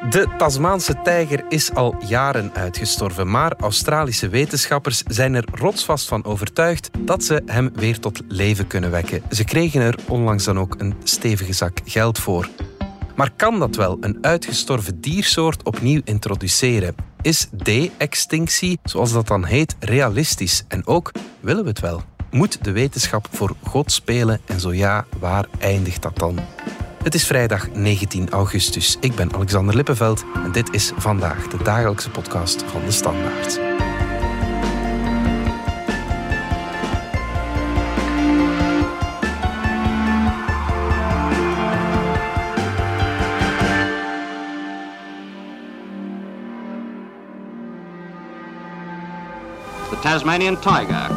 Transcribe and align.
De 0.00 0.28
Tasmaanse 0.38 0.94
tijger 1.02 1.44
is 1.48 1.74
al 1.74 1.96
jaren 2.06 2.50
uitgestorven, 2.54 3.30
maar 3.30 3.52
Australische 3.60 4.28
wetenschappers 4.28 5.02
zijn 5.06 5.34
er 5.34 5.44
rotsvast 5.52 6.08
van 6.08 6.24
overtuigd 6.24 6.90
dat 6.98 7.24
ze 7.24 7.42
hem 7.46 7.70
weer 7.74 7.98
tot 7.98 8.20
leven 8.28 8.66
kunnen 8.66 8.90
wekken. 8.90 9.22
Ze 9.30 9.44
kregen 9.44 9.80
er 9.80 9.98
onlangs 10.08 10.44
dan 10.44 10.58
ook 10.58 10.74
een 10.78 10.94
stevige 11.02 11.52
zak 11.52 11.80
geld 11.84 12.18
voor. 12.18 12.48
Maar 13.14 13.30
kan 13.36 13.58
dat 13.58 13.76
wel 13.76 13.96
een 14.00 14.18
uitgestorven 14.20 15.00
diersoort 15.00 15.62
opnieuw 15.62 16.00
introduceren? 16.04 16.94
Is 17.22 17.48
de-extinctie, 17.52 18.78
zoals 18.84 19.12
dat 19.12 19.26
dan 19.26 19.44
heet, 19.44 19.76
realistisch? 19.78 20.64
En 20.68 20.86
ook, 20.86 21.12
willen 21.40 21.62
we 21.62 21.68
het 21.68 21.80
wel? 21.80 22.02
Moet 22.30 22.64
de 22.64 22.72
wetenschap 22.72 23.28
voor 23.30 23.54
God 23.62 23.92
spelen 23.92 24.40
en 24.46 24.60
zo 24.60 24.72
ja, 24.72 25.06
waar 25.18 25.46
eindigt 25.58 26.02
dat 26.02 26.18
dan? 26.18 26.38
Het 27.06 27.14
is 27.14 27.26
vrijdag 27.26 27.70
19 27.72 28.30
augustus. 28.30 28.96
Ik 29.00 29.14
ben 29.14 29.34
Alexander 29.34 29.74
Lippenveld 29.74 30.24
en 30.44 30.52
dit 30.52 30.74
is 30.74 30.92
vandaag 30.96 31.48
de 31.48 31.62
dagelijkse 31.62 32.10
podcast 32.10 32.62
van 32.62 32.80
de 32.84 32.90
Standaard. 32.90 33.52
The 49.90 49.98
Tasmanian 50.02 50.60
tiger, 50.60 51.10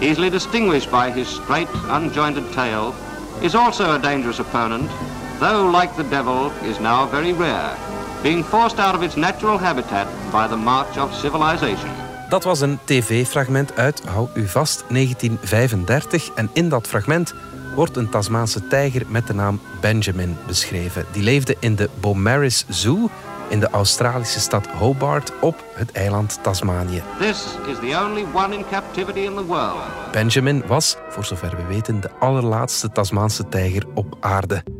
easily 0.00 0.30
distinguished 0.30 0.90
by 0.90 1.10
his 1.10 1.34
straight, 1.34 1.68
unjointed 1.90 2.52
tail, 2.52 2.94
is 3.40 3.54
also 3.54 3.84
a 3.84 3.98
dangerous 3.98 4.38
opponent, 4.38 4.90
though, 5.38 5.78
like 5.80 5.94
the 5.94 6.08
devil, 6.08 6.50
is 6.62 6.78
now 6.78 7.10
very 7.10 7.32
rare, 7.32 7.76
being 8.22 8.44
forced 8.44 8.78
out 8.78 8.94
of 8.94 9.02
its 9.02 9.16
natural 9.16 9.58
habitat 9.58 10.06
by 10.30 10.46
the 10.48 10.56
march 10.56 10.98
of 10.98 11.14
civilization. 11.14 11.90
Dat 12.28 12.44
was 12.44 12.60
een 12.60 12.78
tv-fragment 12.84 13.76
uit, 13.76 14.02
hou 14.04 14.28
u 14.34 14.48
vast, 14.48 14.84
1935. 14.88 16.30
En 16.34 16.50
in 16.52 16.68
dat 16.68 16.86
fragment 16.86 17.34
wordt 17.74 17.96
een 17.96 18.08
Tasmaanse 18.08 18.66
tijger 18.66 19.02
met 19.08 19.26
de 19.26 19.34
naam 19.34 19.60
Benjamin 19.80 20.36
beschreven. 20.46 21.06
Die 21.12 21.22
leefde 21.22 21.56
in 21.60 21.76
de 21.76 21.90
Beaumaris 22.00 22.64
Zoo 22.68 23.10
in 23.48 23.60
de 23.60 23.68
Australische 23.70 24.40
stad 24.40 24.66
Hobart 24.66 25.32
op 25.40 25.64
het 25.74 25.92
eiland 25.92 26.38
Tasmanië. 26.42 27.02
This 27.18 27.44
is 27.66 27.78
the 27.78 28.04
only 28.04 28.26
one 28.32 28.56
in 28.56 28.64
captivity 28.70 29.20
in 29.20 29.34
the 29.34 29.44
world. 29.44 29.82
Benjamin 30.12 30.62
was, 30.66 30.96
voor 31.08 31.24
zover 31.24 31.56
we 31.56 31.64
weten, 31.68 32.00
de 32.00 32.10
allerlaatste 32.18 32.92
Tasmaanse 32.92 33.48
tijger 33.48 33.84
op 33.94 34.16
aarde. 34.20 34.73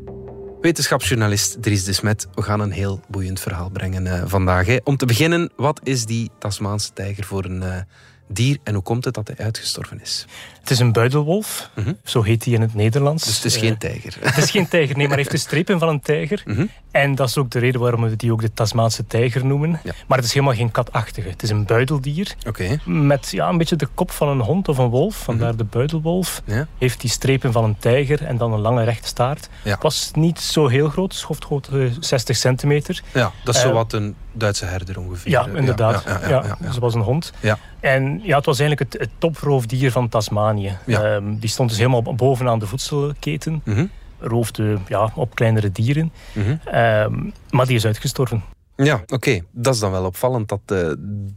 Wetenschapsjournalist 0.65 1.63
Dries 1.63 1.85
de 1.85 1.93
Smet, 1.93 2.27
we 2.35 2.43
gaan 2.43 2.61
een 2.61 2.71
heel 2.71 3.01
boeiend 3.09 3.41
verhaal 3.41 3.71
brengen 3.71 4.07
uh, 4.07 4.23
vandaag. 4.27 4.79
Om 4.85 4.97
te 4.97 5.07
beginnen, 5.07 5.51
wat 5.57 5.81
is 5.83 6.07
die 6.07 6.31
Tasmaanse 6.39 6.93
tijger 6.93 7.25
voor 7.25 7.45
een 7.45 7.63
uh, 7.63 7.77
dier 8.27 8.59
en 8.63 8.75
hoe 8.75 8.83
komt 8.83 9.05
het 9.05 9.15
dat 9.15 9.27
hij 9.27 9.45
uitgestorven 9.45 10.01
is? 10.01 10.27
Het 10.61 10.71
is 10.71 10.79
een 10.79 10.93
buidelwolf, 10.93 11.71
mm 11.75 11.85
-hmm. 11.85 11.97
zo 12.05 12.23
heet 12.23 12.45
hij 12.45 12.55
in 12.55 12.61
het 12.61 12.75
Nederlands. 12.75 13.25
Dus 13.25 13.37
het 13.37 13.45
is 13.45 13.55
uh, 13.55 13.61
geen 13.61 13.79
tijger? 13.79 14.17
Het 14.21 14.37
is 14.37 14.51
geen 14.51 14.69
tijger, 14.69 14.97
nee, 14.97 15.07
maar 15.07 15.17
hij 15.17 15.27
heeft 15.27 15.31
de 15.31 15.47
strepen 15.49 15.79
van 15.79 15.89
een 15.89 16.01
tijger. 16.01 16.43
Mm 16.45 16.55
-hmm. 16.55 16.71
En 16.91 17.15
dat 17.15 17.29
is 17.29 17.39
ook 17.39 17.51
de 17.51 17.59
reden 17.59 17.81
waarom 17.81 18.03
we 18.03 18.17
die 18.17 18.33
ook 18.33 18.41
de 18.41 18.53
Tasmaanse 18.53 19.07
tijger 19.07 19.47
noemen. 19.47 19.81
Ja. 19.85 19.93
Maar 20.07 20.19
het 20.19 20.27
is 20.27 20.33
helemaal 20.33 20.55
geen 20.55 20.71
katachtige. 20.71 21.29
Het 21.29 21.43
is 21.43 21.51
een 21.51 21.65
buideldier. 21.65 22.35
Okay. 22.47 22.79
Met 22.85 23.31
ja, 23.31 23.49
een 23.49 23.59
beetje 23.59 23.77
de 23.77 23.89
kop 23.95 24.11
van 24.11 24.29
een 24.29 24.41
hond 24.41 24.69
of 24.69 24.79
een 24.79 24.89
wolf. 24.89 25.17
Vandaar 25.17 25.53
mm 25.53 25.59
-hmm. 25.59 25.71
de 25.71 25.77
buidelwolf. 25.77 26.43
Ja. 26.45 26.67
Heeft 26.79 27.01
die 27.01 27.11
strepen 27.11 27.53
van 27.53 27.65
een 27.65 27.77
tijger 27.79 28.25
en 28.25 28.37
dan 28.37 28.53
een 28.53 28.61
lange 28.61 28.85
rechte 28.85 29.09
staart. 29.09 29.49
Ja. 29.63 29.79
Was 29.81 30.11
niet 30.15 30.41
zo 30.41 30.69
heel 30.69 30.89
groot, 30.89 31.15
schoftgrootte 31.15 31.91
60 32.01 32.37
centimeter. 32.37 33.03
Ja, 33.13 33.33
dat 33.45 33.55
is 33.55 33.61
uh, 33.61 33.69
zo 33.69 33.75
wat 33.75 33.93
een 33.93 34.15
Duitse 34.33 34.65
herder 34.65 34.99
ongeveer. 34.99 35.31
Ja, 35.31 35.47
inderdaad. 35.47 36.03
Ja, 36.07 36.21
ja, 36.21 36.29
ja, 36.29 36.59
ja, 36.61 36.79
was 36.79 36.95
een 36.95 37.01
hond. 37.01 37.33
Ja. 37.41 37.59
En 37.85 38.21
ja, 38.23 38.37
het 38.37 38.47
was 38.47 38.59
eigenlijk 38.59 38.93
het, 38.93 39.01
het 39.01 39.11
toproofdier 39.19 39.91
van 39.91 40.09
Tasmanië. 40.09 40.77
Ja. 40.87 41.15
Um, 41.15 41.39
die 41.39 41.49
stond 41.49 41.69
dus 41.69 41.79
helemaal 41.79 42.03
bovenaan 42.03 42.59
de 42.59 42.67
voedselketen. 42.67 43.63
Mm 43.65 43.75
-hmm. 43.75 43.91
Roofde 44.19 44.79
ja, 44.89 45.13
op 45.15 45.35
kleinere 45.35 45.73
dieren. 45.73 46.13
Mm 46.33 46.43
-hmm. 46.43 46.75
um, 46.75 47.33
maar 47.51 47.67
die 47.67 47.77
is 47.77 47.87
uitgestorven. 47.87 48.43
Ja, 48.77 48.95
oké. 48.95 49.15
Okay. 49.15 49.45
Dat 49.51 49.75
is 49.75 49.81
dan 49.81 49.91
wel 49.91 50.05
opvallend 50.05 50.49
dat 50.49 50.61
de, 50.65 50.97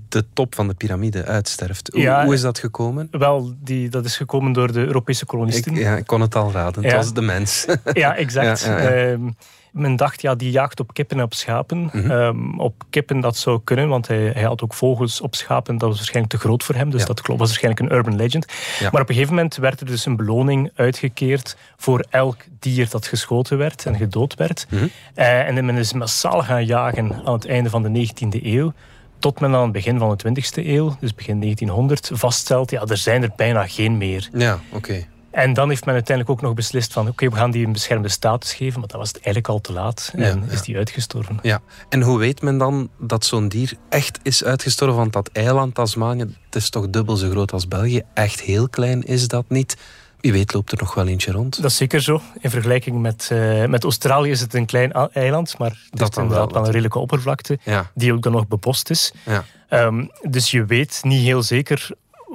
de 0.09 0.25
top 0.33 0.55
van 0.55 0.67
de 0.67 0.73
piramide 0.73 1.25
uitsterft. 1.25 1.89
Hoe, 1.91 2.01
ja, 2.01 2.23
hoe 2.23 2.33
is 2.33 2.41
dat 2.41 2.59
gekomen? 2.59 3.07
Wel, 3.11 3.53
die, 3.63 3.89
dat 3.89 4.05
is 4.05 4.17
gekomen 4.17 4.53
door 4.53 4.71
de 4.71 4.85
Europese 4.85 5.25
kolonisten. 5.25 5.71
Ik, 5.71 5.77
ja, 5.77 5.95
ik 5.95 6.07
kon 6.07 6.21
het 6.21 6.35
al 6.35 6.51
raden. 6.51 6.83
Het 6.83 6.94
was 6.94 7.13
de 7.13 7.21
mens. 7.21 7.66
Ja, 7.94 8.16
exact. 8.16 8.67
Um, 8.69 9.35
men 9.72 9.95
dacht, 9.95 10.22
ja, 10.22 10.35
die 10.35 10.51
jaagt 10.51 10.79
op 10.79 10.94
kippen 10.94 11.17
en 11.17 11.23
op 11.23 11.33
schapen. 11.33 11.78
Mhm. 11.83 11.97
Mm 11.97 12.03
-hmm. 12.03 12.11
um, 12.11 12.59
op 12.59 12.83
kippen 12.89 13.19
dat 13.19 13.38
zou 13.38 13.59
kunnen, 13.63 13.88
want 13.88 14.07
hij, 14.07 14.31
hij, 14.33 14.44
had 14.44 14.63
ook 14.63 14.73
vogels 14.73 15.22
op 15.22 15.35
schapen. 15.35 15.78
Dat 15.78 15.88
was 15.88 15.97
waarschijnlijk 15.97 16.33
te 16.33 16.39
groot 16.39 16.63
voor 16.63 16.75
hem, 16.75 16.89
dus 16.89 17.01
ja. 17.01 17.07
dat 17.07 17.22
was 17.25 17.38
waarschijnlijk 17.38 17.79
een 17.79 17.97
urban 17.97 18.16
legend. 18.16 18.45
Ja. 18.79 18.89
Maar 18.91 19.01
op 19.01 19.09
een 19.09 19.16
gegeven 19.16 19.35
moment 19.35 19.56
werd 19.56 19.79
er 19.79 19.85
dus 19.85 20.06
een 20.06 20.16
beloning 20.16 20.72
uitgekeerd 20.75 21.57
voor 21.77 22.06
elk 22.09 22.38
dier 22.59 22.89
dat 22.89 23.07
geschoten 23.07 23.57
werd 23.57 23.85
en 23.85 23.95
gedood 23.95 24.35
werd. 24.35 24.66
Mm 24.69 24.77
-hmm. 24.77 24.89
uh, 25.16 25.47
en 25.47 25.66
men 25.66 25.77
is 25.77 25.94
massaal 25.94 26.44
gaan 26.44 26.66
jagen 26.66 27.22
aan 27.25 27.33
het 27.33 27.47
einde 27.47 27.69
van 27.69 27.83
de 27.83 28.07
19e 28.07 28.44
eeuw. 28.44 28.73
Tot 29.19 29.39
men 29.39 29.56
aan 29.56 29.63
het 29.63 29.72
begin 29.72 30.00
van 30.00 30.17
de 30.17 30.29
20e 30.29 30.66
eeuw, 30.66 30.95
dus 31.00 31.16
begin 31.16 31.39
1900, 31.39 32.11
vaststelt, 32.13 32.72
ja, 32.72 32.81
er 32.85 32.97
zijn 32.97 33.23
er 33.23 33.31
bijna 33.35 33.67
geen 33.67 33.97
meer. 33.97 34.29
Ja, 34.33 34.59
oké. 34.72 34.75
Okay. 34.75 35.07
En 35.37 35.53
dan 35.53 35.69
heeft 35.69 35.85
men 35.85 35.93
uiteindelijk 35.93 36.37
ook 36.37 36.45
nog 36.45 36.55
beslist 36.55 36.93
van... 36.93 37.01
oké, 37.01 37.11
okay, 37.11 37.29
we 37.29 37.35
gaan 37.35 37.51
die 37.51 37.65
een 37.65 37.71
beschermde 37.71 38.09
status 38.09 38.53
geven, 38.53 38.79
maar 38.79 38.87
dat 38.87 38.99
was 38.99 39.11
eigenlijk 39.11 39.47
al 39.47 39.61
te 39.61 39.73
laat. 39.73 40.11
En 40.15 40.43
ja, 40.45 40.51
is 40.53 40.61
die 40.61 40.77
uitgestorven. 40.77 41.39
Ja, 41.41 41.61
en 41.89 42.01
hoe 42.01 42.19
weet 42.19 42.41
men 42.41 42.57
dan 42.57 42.89
dat 42.99 43.25
zo'n 43.25 43.47
dier 43.47 43.73
echt 43.89 44.19
is 44.23 44.43
uitgestorven? 44.43 44.97
Want 44.97 45.13
dat 45.13 45.29
eiland 45.33 45.75
Tasmanië, 45.75 46.35
het 46.45 46.55
is 46.55 46.69
toch 46.69 46.89
dubbel 46.89 47.15
zo 47.15 47.29
groot 47.29 47.51
als 47.51 47.67
België. 47.67 48.01
Echt 48.13 48.41
heel 48.41 48.69
klein 48.69 49.03
is 49.03 49.27
dat 49.27 49.45
niet. 49.47 49.77
Wie 50.19 50.31
weet 50.31 50.53
loopt 50.53 50.71
er 50.71 50.77
nog 50.77 50.93
wel 50.93 51.07
eentje 51.07 51.31
rond. 51.31 51.61
Dat 51.61 51.71
is 51.71 51.77
zeker 51.77 52.01
zo. 52.01 52.21
In 52.39 52.49
vergelijking 52.49 53.01
met, 53.01 53.29
uh, 53.31 53.65
met 53.65 53.83
Australië 53.83 54.29
is 54.29 54.41
het 54.41 54.53
een 54.53 54.65
klein 54.65 54.91
eiland, 54.91 55.57
maar 55.57 55.69
het 55.89 55.99
dat 55.99 56.11
is 56.11 56.17
inderdaad 56.17 56.51
wel 56.51 56.65
een 56.65 56.71
redelijke 56.71 56.99
oppervlakte, 56.99 57.59
ja. 57.63 57.91
die 57.93 58.13
ook 58.13 58.21
dan 58.21 58.31
nog 58.31 58.47
bebost 58.47 58.89
is. 58.89 59.13
Ja. 59.25 59.45
Um, 59.69 60.11
dus 60.21 60.51
je 60.51 60.65
weet 60.65 60.99
niet 61.03 61.21
heel 61.21 61.43
zeker 61.43 61.89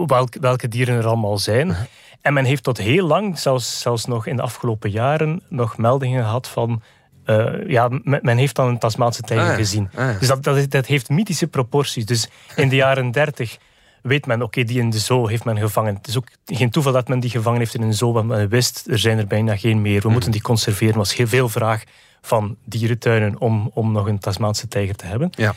welke, 0.06 0.40
welke 0.40 0.68
dieren 0.68 0.96
er 0.96 1.06
allemaal 1.06 1.38
zijn. 1.38 1.76
En 2.22 2.32
men 2.32 2.44
heeft 2.44 2.62
tot 2.62 2.78
heel 2.78 3.06
lang, 3.06 3.38
zelfs, 3.38 3.80
zelfs 3.80 4.04
nog 4.04 4.26
in 4.26 4.36
de 4.36 4.42
afgelopen 4.42 4.90
jaren, 4.90 5.42
nog 5.48 5.76
meldingen 5.76 6.24
gehad 6.24 6.48
van. 6.48 6.82
Uh, 7.26 7.68
ja, 7.68 7.88
men 8.02 8.36
heeft 8.36 8.56
dan 8.56 8.68
een 8.68 8.78
Tasmaanse 8.78 9.22
tijger 9.22 9.44
ah, 9.46 9.50
ja. 9.50 9.56
gezien. 9.56 9.90
Ah, 9.94 10.12
ja. 10.12 10.18
Dus 10.18 10.28
dat, 10.28 10.42
dat, 10.42 10.70
dat, 10.70 10.86
heeft 10.86 11.08
mythische 11.08 11.46
proporties. 11.46 12.06
Dus 12.06 12.28
in 12.56 12.68
de 12.68 12.76
jaren 12.84 13.10
30 13.10 13.58
weet 14.02 14.26
men, 14.26 14.36
oké, 14.36 14.44
okay, 14.44 14.64
die 14.64 14.78
in 14.78 14.90
de 14.90 14.98
zoo 14.98 15.26
heeft 15.26 15.44
men 15.44 15.58
gevangen. 15.58 15.94
Het 15.94 16.06
is 16.06 16.16
ook 16.16 16.28
geen 16.46 16.70
toeval 16.70 16.92
dat 16.92 17.08
men 17.08 17.20
die 17.20 17.30
gevangen 17.30 17.58
heeft 17.58 17.74
in 17.74 17.82
een 17.82 17.94
zoo, 17.94 18.12
want 18.12 18.26
men 18.26 18.48
wist, 18.48 18.86
er 18.86 18.98
zijn 18.98 19.18
er 19.18 19.26
bijna 19.26 19.56
geen 19.56 19.82
meer. 19.82 19.94
We 19.94 20.00
Hmm. 20.02 20.12
moeten 20.12 20.30
die 20.30 20.42
conserveren. 20.42 20.92
Er 20.92 20.98
was 20.98 21.16
heel 21.16 21.26
veel 21.26 21.48
vraag 21.48 21.82
van 22.20 22.56
dierentuinen 22.64 23.40
om, 23.40 23.70
om 23.74 23.92
nog 23.92 24.06
een 24.06 24.18
Tasmaanse 24.18 24.68
tijger 24.68 24.96
te 24.96 25.06
hebben. 25.06 25.30
Ja. 25.30 25.54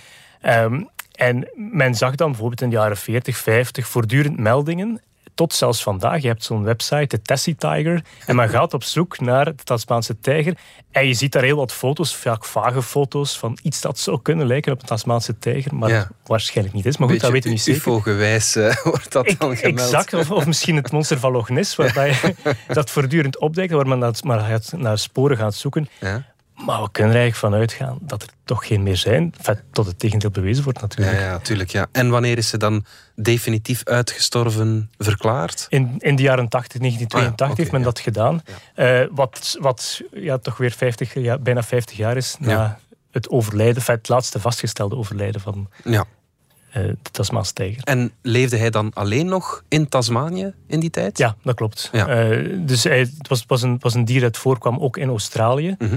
Um, 0.63 0.89
en 1.11 1.49
men 1.55 1.95
zag 1.95 2.15
dan 2.15 2.29
bijvoorbeeld 2.29 2.61
in 2.61 2.69
de 2.69 2.75
jaren 2.75 2.97
40, 2.97 3.37
50 3.37 3.87
voortdurend 3.87 4.37
meldingen 4.37 5.01
tot 5.35 5.53
zelfs 5.53 5.83
vandaag. 5.83 6.21
Je 6.21 6.27
hebt 6.27 6.43
zo'n 6.43 6.63
website, 6.63 7.07
de 7.07 7.21
Tessie 7.21 7.55
Tiger. 7.55 8.03
En 8.25 8.35
men 8.35 8.49
gaat 8.49 8.73
op 8.73 8.83
zoek 8.83 9.19
naar 9.19 9.45
de 9.45 9.63
Tasmaanse 9.63 10.19
tijger. 10.19 10.57
En 10.91 11.07
je 11.07 11.13
ziet 11.13 11.31
daar 11.31 11.43
heel 11.43 11.57
wat 11.57 11.73
foto's, 11.73 12.15
vaak 12.15 12.45
vage 12.45 12.81
foto's, 12.81 13.37
van 13.37 13.57
iets 13.61 13.81
dat 13.81 13.99
zou 13.99 14.21
kunnen 14.21 14.47
lijken 14.47 14.71
op 14.71 14.81
een 14.81 14.87
Tasmaanse 14.87 15.37
tijger. 15.37 15.75
Maar 15.75 15.89
ja. 15.89 16.09
waarschijnlijk 16.25 16.75
niet 16.75 16.85
is. 16.85 16.97
Maar 16.97 17.09
goed, 17.09 17.19
dat 17.19 17.31
weten 17.31 17.49
we 17.49 17.55
niet 17.55 17.63
zeker. 17.63 17.81
UFO-gewijs 17.81 18.55
uh, 18.55 18.75
wordt 18.83 19.11
dat 19.11 19.27
Ik, 19.27 19.39
dan 19.39 19.57
gemeld. 19.57 19.79
Exact. 19.79 20.13
Of, 20.13 20.31
of, 20.31 20.45
misschien 20.45 20.75
het 20.75 20.91
monster 20.91 21.19
van 21.19 21.31
Loch 21.31 21.49
Ness, 21.49 21.75
waarbij 21.75 22.09
je 22.09 22.35
dat 22.73 22.89
voortdurend 22.89 23.39
opdekt, 23.39 23.71
waar 23.71 23.87
men 23.87 23.99
dat, 23.99 24.23
maar 24.23 24.39
gaat, 24.39 24.73
naar 24.77 24.97
sporen 24.97 25.37
gaat 25.37 25.55
zoeken. 25.55 25.87
Ja. 25.99 26.33
Maar 26.55 26.81
we 26.81 26.91
kunnen 26.91 27.13
er 27.13 27.19
eigenlijk 27.19 27.53
van 27.53 27.53
uitgaan 27.53 27.97
dat 28.01 28.21
er 28.21 28.29
toch 28.43 28.67
geen 28.67 28.83
meer 28.83 28.97
zijn. 28.97 29.33
Enfin, 29.37 29.59
tot 29.71 29.85
het 29.85 29.99
tegendeel 29.99 30.29
bewezen 30.29 30.63
wordt 30.63 30.81
natuurlijk. 30.81 31.17
Ja, 31.17 31.23
ja, 31.23 31.31
natuurlijk. 31.31 31.69
Ja. 31.69 31.87
En 31.91 32.09
wanneer 32.09 32.37
is 32.37 32.49
ze 32.49 32.57
dan 32.57 32.85
definitief 33.15 33.83
uitgestorven 33.83 34.89
verklaard? 34.97 35.65
In, 35.69 35.95
in 35.99 36.15
de 36.15 36.23
jaren 36.23 36.47
80, 36.49 36.79
1982 36.79 37.45
ah, 37.45 37.49
ja. 37.49 37.55
heeft 37.57 37.71
men 37.71 37.81
dat 37.81 37.99
gedaan. 37.99 38.41
Uh, 38.75 39.07
wat 39.11 39.57
wat 39.59 40.01
ja, 40.13 40.37
toch 40.37 40.57
weer 40.57 40.71
50, 40.71 41.13
ja, 41.13 41.37
bijna 41.37 41.63
50 41.63 41.97
jaar 41.97 42.17
is 42.17 42.35
na 42.39 42.79
het 43.11 43.29
overlijden, 43.29 43.75
enfin, 43.75 43.95
het 43.95 44.09
laatste 44.09 44.39
vastgestelde 44.39 44.95
overlijden 44.95 45.41
van 45.41 45.69
Ja. 45.83 46.05
uh, 46.69 46.83
de 46.83 47.11
Tasmaanse 47.11 47.53
tijger. 47.53 47.83
En 47.83 48.11
leefde 48.21 48.57
hij 48.57 48.69
dan 48.69 48.91
alleen 48.93 49.25
nog 49.25 49.63
in 49.67 49.89
Tasmanië 49.89 50.53
in 50.67 50.79
die 50.79 50.89
tijd? 50.89 51.17
Ja, 51.17 51.35
dat 51.43 51.55
klopt. 51.55 51.89
Ja. 51.91 52.29
Uh, 52.29 52.57
dus 52.59 52.83
hij, 52.83 52.99
het 52.99 53.27
was, 53.27 53.43
was, 53.47 53.61
een, 53.61 53.77
was 53.79 53.93
een 53.93 54.05
dier 54.05 54.21
dat 54.21 54.37
voorkwam 54.37 54.79
ook 54.79 54.97
in 54.97 55.09
Australië. 55.09 55.75
Mhm. 55.79 55.95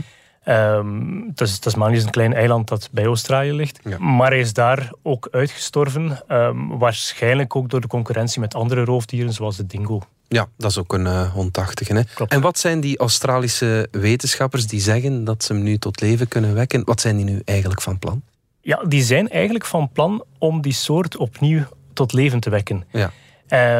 Um, 0.48 1.34
Tasmanië 1.34 1.96
is 1.96 2.04
een 2.04 2.10
klein 2.10 2.34
eiland 2.34 2.68
dat 2.68 2.88
bij 2.92 3.04
Australië 3.04 3.52
ligt. 3.52 3.98
Maar 3.98 4.30
hij 4.30 4.40
is 4.40 4.52
daar 4.52 4.92
ook 5.02 5.28
uitgestorven. 5.30 6.22
Um, 6.28 6.78
waarschijnlijk 6.78 7.56
ook 7.56 7.70
door 7.70 7.80
de 7.80 7.86
concurrentie 7.86 8.40
met 8.40 8.54
andere 8.54 8.84
roofdieren, 8.84 9.32
zoals 9.32 9.56
de 9.56 9.66
dingo. 9.66 10.00
Ja, 10.28 10.48
dat 10.56 10.70
is 10.70 10.78
ook 10.78 10.92
een 10.92 11.06
uh, 11.06 11.32
hondachtige. 11.32 11.94
Hè? 11.94 12.24
En 12.26 12.40
wat 12.40 12.58
zijn 12.58 12.80
die 12.80 12.98
Australische 12.98 13.88
wetenschappers 13.90 14.66
die 14.66 14.80
zeggen 14.80 15.24
dat 15.24 15.44
ze 15.44 15.52
hem 15.52 15.62
nu 15.62 15.78
tot 15.78 16.00
leven 16.00 16.28
kunnen 16.28 16.54
wekken? 16.54 16.84
Wat 16.84 17.00
zijn 17.00 17.16
die 17.16 17.24
nu 17.24 17.42
eigenlijk 17.44 17.80
van 17.82 17.98
plan? 17.98 18.22
Ja, 18.60 18.82
die 18.88 19.02
zijn 19.02 19.28
eigenlijk 19.28 19.64
van 19.64 19.90
plan 19.92 20.24
om 20.38 20.60
die 20.60 20.72
soort 20.72 21.16
opnieuw 21.16 21.62
tot 21.92 22.12
leven 22.12 22.40
te 22.40 22.50
wekken. 22.50 22.84
Ja. 22.90 23.10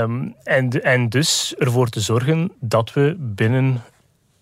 Um, 0.03 0.35
en, 0.45 0.83
en 0.83 1.09
dus 1.09 1.55
ervoor 1.59 1.89
te 1.89 2.01
zorgen 2.01 2.53
dat 2.61 2.93
we 2.93 3.17
binnen 3.19 3.83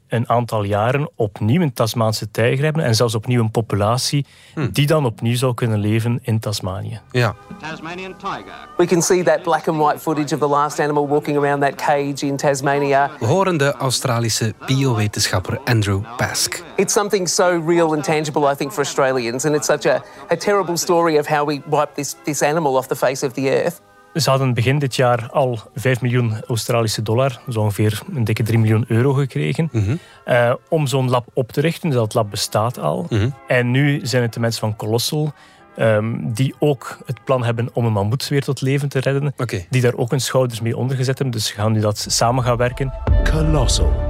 een 0.09 0.29
aantal 0.29 0.63
jaren 0.63 1.11
opnieuw 1.15 1.61
een 1.61 1.73
Tasmaanse 1.73 2.31
tijger 2.31 2.65
hebben 2.65 2.85
en 2.85 2.95
zelfs 2.95 3.15
opnieuw 3.15 3.41
een 3.41 3.51
populatie 3.51 4.27
hmm. 4.55 4.71
die 4.73 4.87
dan 4.87 5.05
opnieuw 5.05 5.37
zou 5.37 5.55
kunnen 5.55 5.79
leven 5.79 6.19
in 6.23 6.39
Tasmanië. 6.39 7.01
Ja. 7.11 7.35
Tasmanian 7.61 8.17
tiger. 8.17 8.69
We 8.77 8.87
can 8.87 9.03
see 9.03 9.23
that 9.23 9.43
black 9.43 9.69
and 9.69 9.79
white 9.79 9.99
footage 9.99 10.35
of 10.35 10.41
the 10.41 10.49
last 10.49 10.81
animal 10.81 11.09
walking 11.09 11.37
around 11.37 11.61
that 11.61 11.75
cage 11.75 12.27
in 12.27 12.37
Tasmania. 12.37 13.11
We 13.19 13.27
horen 13.27 13.57
de 13.57 13.75
Australische 13.75 14.55
biowetenschapper 14.67 15.61
Andrew 15.65 16.01
Pask. 16.17 16.63
It's 16.77 16.93
something 16.93 17.29
so 17.29 17.63
real 17.67 17.93
and 17.93 18.05
tangible 18.05 18.53
I 18.53 18.55
think 18.57 18.73
for 18.73 18.85
Australians 18.85 19.45
and 19.45 19.55
it's 19.55 19.67
such 19.67 19.87
a, 19.87 20.03
a 20.29 20.37
terrible 20.37 20.77
story 20.77 21.19
of 21.19 21.29
how 21.29 21.47
we 21.47 21.63
wipe 21.69 21.95
this, 21.95 22.17
this 22.25 22.43
animal 22.43 22.77
off 22.77 22.87
the 22.87 22.97
face 22.97 23.27
of 23.27 23.33
the 23.33 23.51
earth. 23.51 23.81
Ze 24.17 24.31
hadden 24.31 24.55
begin 24.55 24.79
dit 24.79 24.97
jaar 24.97 25.29
al 25.31 25.59
5 25.75 26.01
miljoen 26.01 26.35
Australische 26.47 27.03
dollar, 27.03 27.41
zo 27.51 27.61
ongeveer 27.61 28.03
een 28.15 28.25
dikke 28.25 28.43
3 28.43 28.59
miljoen 28.59 28.85
euro 28.89 29.13
gekregen, 29.13 29.69
mhm. 29.73 29.97
eh, 30.25 30.55
om 30.69 30.87
zo'n 30.87 31.11
lab 31.11 31.27
op 31.33 31.53
te 31.53 31.61
richten. 31.61 31.89
Dus 31.89 31.99
dat 31.99 32.15
lab 32.15 32.31
bestaat 32.31 32.79
al. 32.79 33.07
Mhm. 33.11 33.29
En 33.47 33.71
nu 33.71 34.01
zijn 34.03 34.23
het 34.23 34.35
de 34.35 34.41
mensen 34.41 34.61
van 34.61 34.77
Colossal 34.77 35.33
ehm, 35.77 36.15
die 36.23 36.55
ook 36.59 36.99
het 37.07 37.25
plan 37.25 37.45
hebben 37.45 37.69
om 37.73 37.85
een 37.85 37.93
mammoet 37.93 38.29
weer 38.29 38.43
tot 38.43 38.61
leven 38.61 38.89
te 38.89 38.99
redden. 38.99 39.35
Die 39.71 39.83
daar 39.83 39.95
ook 39.95 40.11
hun 40.11 40.21
schouders 40.21 40.61
mee 40.61 40.77
ondergezet 40.77 41.19
hebben. 41.19 41.37
Dus 41.37 41.51
gaan 41.51 41.73
nu 41.73 41.81
dat 41.81 42.07
samen 42.09 42.45
gaan 42.45 42.57
werken. 42.57 42.93
Colossal. 43.31 44.06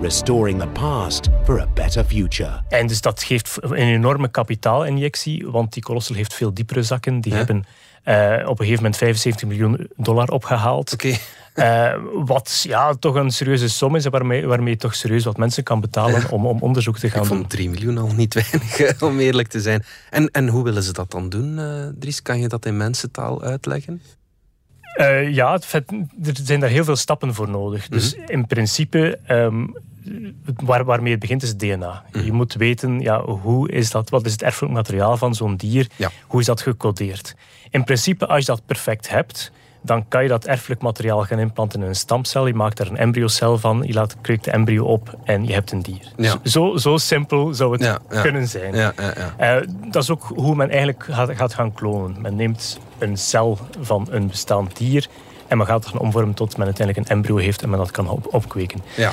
Restoring 0.00 0.60
the 0.60 0.66
past 0.66 1.28
for 1.44 1.60
a 1.60 1.66
better 1.74 2.04
future. 2.04 2.62
En 2.68 2.86
dus 2.86 3.00
dat 3.00 3.22
geeft 3.22 3.58
een 3.60 3.72
enorme 3.72 4.28
kapitaalinjectie, 4.28 5.46
want 5.50 5.72
die 5.72 5.82
Colossal 5.82 6.16
heeft 6.16 6.34
veel 6.34 6.54
diepere 6.54 6.82
zakken. 6.82 7.20
Die 7.20 7.34
hebben 7.34 7.64
uh, 8.04 8.34
op 8.42 8.50
een 8.50 8.56
gegeven 8.56 8.74
moment 8.74 8.96
75 8.96 9.48
miljoen 9.48 9.88
dollar 9.96 10.28
opgehaald. 10.28 10.92
Oké. 10.92 11.16
Uh, 11.54 11.94
wat 12.32 12.64
ja, 12.68 12.94
toch 12.94 13.14
een 13.14 13.30
serieuze 13.30 13.68
som 13.68 13.96
is 13.96 14.06
waarmee, 14.06 14.46
waarmee 14.46 14.72
je 14.72 14.80
toch 14.80 14.94
serieus 14.94 15.24
wat 15.24 15.36
mensen 15.36 15.62
kan 15.62 15.80
betalen 15.80 16.30
om, 16.30 16.46
om 16.46 16.60
onderzoek 16.60 16.98
te 16.98 17.10
gaan 17.10 17.22
Ik 17.22 17.28
doen. 17.28 17.38
vond 17.38 17.50
3 17.50 17.70
miljoen 17.70 17.98
al 17.98 18.12
niet 18.14 18.34
weinig, 18.50 19.02
om 19.02 19.18
eerlijk 19.18 19.48
te 19.48 19.60
zijn. 19.60 19.84
En, 20.10 20.30
en 20.30 20.48
hoe 20.48 20.64
willen 20.64 20.82
ze 20.82 20.92
dat 20.92 21.10
dan 21.10 21.28
doen, 21.28 21.58
uh, 21.58 21.86
Dries? 21.98 22.22
Kan 22.22 22.40
je 22.40 22.48
dat 22.48 22.66
in 22.66 22.76
mensentaal 22.76 23.42
uitleggen? 23.42 24.02
Uh, 24.98 25.34
ja, 25.34 25.52
het 25.52 25.66
vet, 25.66 25.90
er 26.24 26.36
zijn 26.42 26.60
daar 26.60 26.70
heel 26.70 26.84
veel 26.84 26.96
stappen 26.96 27.34
voor 27.34 27.48
nodig. 27.48 27.88
Dus 27.88 28.14
mm 28.14 28.20
-hmm. 28.20 28.30
in 28.30 28.46
principe 28.46 29.18
um, 29.30 29.74
waar, 30.56 30.84
waarmee 30.84 31.10
het 31.10 31.20
begint 31.20 31.42
is 31.42 31.56
DNA. 31.56 32.04
Mm. 32.12 32.22
Je 32.22 32.32
moet 32.32 32.54
weten, 32.54 33.00
ja, 33.00 33.24
hoe 33.24 33.70
is 33.70 33.90
dat, 33.90 34.10
wat 34.10 34.26
is 34.26 34.32
het 34.32 34.42
erfelijk 34.42 34.74
materiaal 34.74 35.16
van 35.16 35.34
zo'n 35.34 35.56
dier? 35.56 35.86
Ja. 35.96 36.10
Hoe 36.26 36.40
is 36.40 36.46
dat 36.46 36.60
gecodeerd? 36.60 37.34
In 37.70 37.84
principe, 37.84 38.26
als 38.26 38.40
je 38.40 38.46
dat 38.46 38.66
perfect 38.66 39.08
hebt, 39.08 39.52
dan 39.86 40.08
kan 40.08 40.22
je 40.22 40.28
dat 40.28 40.44
erfelijk 40.44 40.80
materiaal 40.80 41.22
gaan 41.22 41.38
implanten 41.38 41.82
in 41.82 41.88
een 41.88 41.94
stamcel. 41.94 42.46
Je 42.46 42.54
maakt 42.54 42.76
daar 42.76 42.86
een 42.86 42.96
embryocel 42.96 43.58
van, 43.58 43.82
je 43.86 43.92
laat, 43.92 44.16
kweekt 44.20 44.44
de 44.44 44.50
embryo 44.50 44.84
op 44.84 45.18
en 45.24 45.46
je 45.46 45.52
hebt 45.52 45.72
een 45.72 45.82
dier. 45.82 46.12
Ja. 46.16 46.34
Zo, 46.44 46.76
zo 46.76 46.96
simpel 46.96 47.54
zou 47.54 47.72
het 47.72 47.82
ja, 47.82 47.98
ja. 48.10 48.22
kunnen 48.22 48.48
zijn. 48.48 48.74
Uh, 48.74 49.56
dat 49.90 50.02
is 50.02 50.10
ook 50.10 50.32
hoe 50.34 50.54
men 50.54 50.68
eigenlijk 50.68 51.06
gaat, 51.10 51.30
gaat, 51.36 51.54
gaan 51.54 51.72
klonen. 51.72 52.20
Men 52.20 52.36
neemt 52.36 52.78
een 52.98 53.16
cel 53.16 53.58
van 53.80 54.06
een 54.10 54.26
bestaand 54.26 54.76
dier 54.76 55.08
en 55.48 55.56
men 55.56 55.66
gaat 55.66 55.84
het 55.84 55.92
gaan 55.92 56.00
omvormen 56.00 56.34
tot 56.34 56.56
men 56.56 56.66
uiteindelijk 56.66 57.08
een 57.08 57.16
embryo 57.16 57.36
heeft 57.36 57.62
en 57.62 57.70
men 57.70 57.78
dat 57.78 57.90
kan 57.90 58.08
op, 58.08 58.34
opkweken. 58.34 58.80
Ja. 58.96 59.12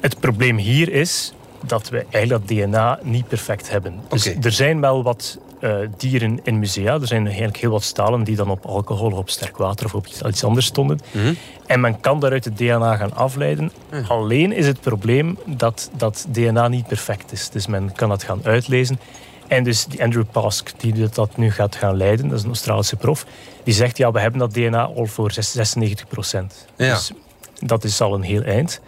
Het 0.00 0.20
probleem 0.20 0.56
hier 0.56 0.92
is 0.92 1.32
dat 1.66 1.88
we 1.88 2.06
eigenlijk 2.10 2.48
dat 2.48 2.56
DNA 2.56 2.98
niet 3.02 3.28
perfect 3.28 3.70
hebben. 3.70 4.00
Dus 4.08 4.26
okay. 4.26 4.42
er 4.42 4.52
zijn 4.52 4.80
wel 4.80 5.02
wat 5.02 5.38
uh, 5.60 5.76
dieren 5.96 6.40
in 6.42 6.58
musea. 6.58 6.94
Er 7.00 7.06
zijn 7.06 7.26
eigenlijk 7.26 7.56
heel 7.56 7.70
wat 7.70 7.82
stalen 7.82 8.24
die 8.24 8.36
dan 8.36 8.50
op 8.50 8.66
alcohol 8.66 9.10
of 9.12 9.18
op 9.18 9.30
sterk 9.30 9.56
water 9.56 9.86
of 9.86 9.94
op 9.94 10.06
iets 10.06 10.44
anders 10.44 10.66
stonden. 10.66 11.00
Mm 11.12 11.22
-hmm. 11.22 11.36
En 11.66 11.80
men 11.80 12.00
kan 12.00 12.20
daaruit 12.20 12.44
het 12.44 12.58
DNA 12.58 12.96
gaan 12.96 13.14
afleiden. 13.14 13.72
Alleen 14.08 14.52
is 14.52 14.66
het 14.66 14.80
probleem 14.80 15.38
dat 15.46 15.90
dat 15.96 16.26
DNA 16.28 16.68
niet 16.68 16.86
perfect 16.86 17.32
is. 17.32 17.48
Dus 17.50 17.66
men 17.66 17.92
kan 17.92 18.08
dat 18.08 18.22
gaan 18.22 18.40
uitlezen. 18.44 18.98
En 19.46 19.64
dus 19.64 19.84
die 19.84 20.02
Andrew 20.02 20.24
Pask, 20.30 20.72
die 20.76 21.08
dat 21.08 21.36
nu 21.36 21.50
gaat 21.50 21.76
gaan 21.76 21.96
leiden, 21.96 22.28
dat 22.28 22.38
is 22.38 22.42
een 22.42 22.48
Australische 22.48 22.96
prof, 22.96 23.26
die 23.62 23.74
zegt 23.74 23.96
ja, 23.96 24.10
we 24.10 24.20
hebben 24.20 24.40
dat 24.40 24.54
DNA 24.54 24.84
al 24.84 25.06
voor 25.06 25.32
96 25.32 26.08
procent. 26.08 26.66
Ja. 26.76 26.94
Dus 26.94 27.12
dat 27.60 27.84
is 27.84 28.00
al 28.00 28.14
een 28.14 28.22
heel 28.22 28.42
eind. 28.42 28.80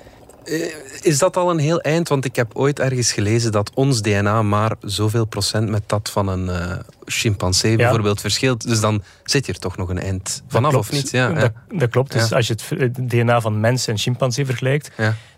Is 1.00 1.18
dat 1.18 1.36
al 1.36 1.50
een 1.50 1.58
heel 1.58 1.80
eind? 1.80 2.08
Want 2.08 2.24
ik 2.24 2.36
heb 2.36 2.50
ooit 2.54 2.78
ergens 2.78 3.12
gelezen 3.12 3.52
dat 3.52 3.70
ons 3.74 4.02
DNA 4.02 4.42
maar 4.42 4.76
zoveel 4.80 5.24
procent 5.24 5.68
met 5.68 5.82
dat 5.86 6.10
van 6.10 6.28
een 6.28 6.46
uh, 6.46 6.78
chimpansee 7.06 7.70
ja. 7.70 7.76
bijvoorbeeld 7.76 8.20
verschilt. 8.20 8.68
Dus 8.68 8.80
dan 8.80 9.02
zit 9.24 9.46
je 9.46 9.52
er 9.52 9.58
toch 9.58 9.76
nog 9.76 9.88
een 9.88 9.98
eind 9.98 10.42
vanaf, 10.48 10.74
of 10.74 10.92
niet? 10.92 11.10
Ja, 11.10 11.32
dat, 11.32 11.52
dat 11.68 11.90
klopt. 11.90 12.12
Dus 12.12 12.32
als 12.32 12.46
je 12.46 12.56
het 12.78 12.94
DNA 13.10 13.40
van 13.40 13.60
mens 13.60 13.86
en 13.86 13.98
chimpansee 13.98 14.46
vergelijkt, 14.46 14.90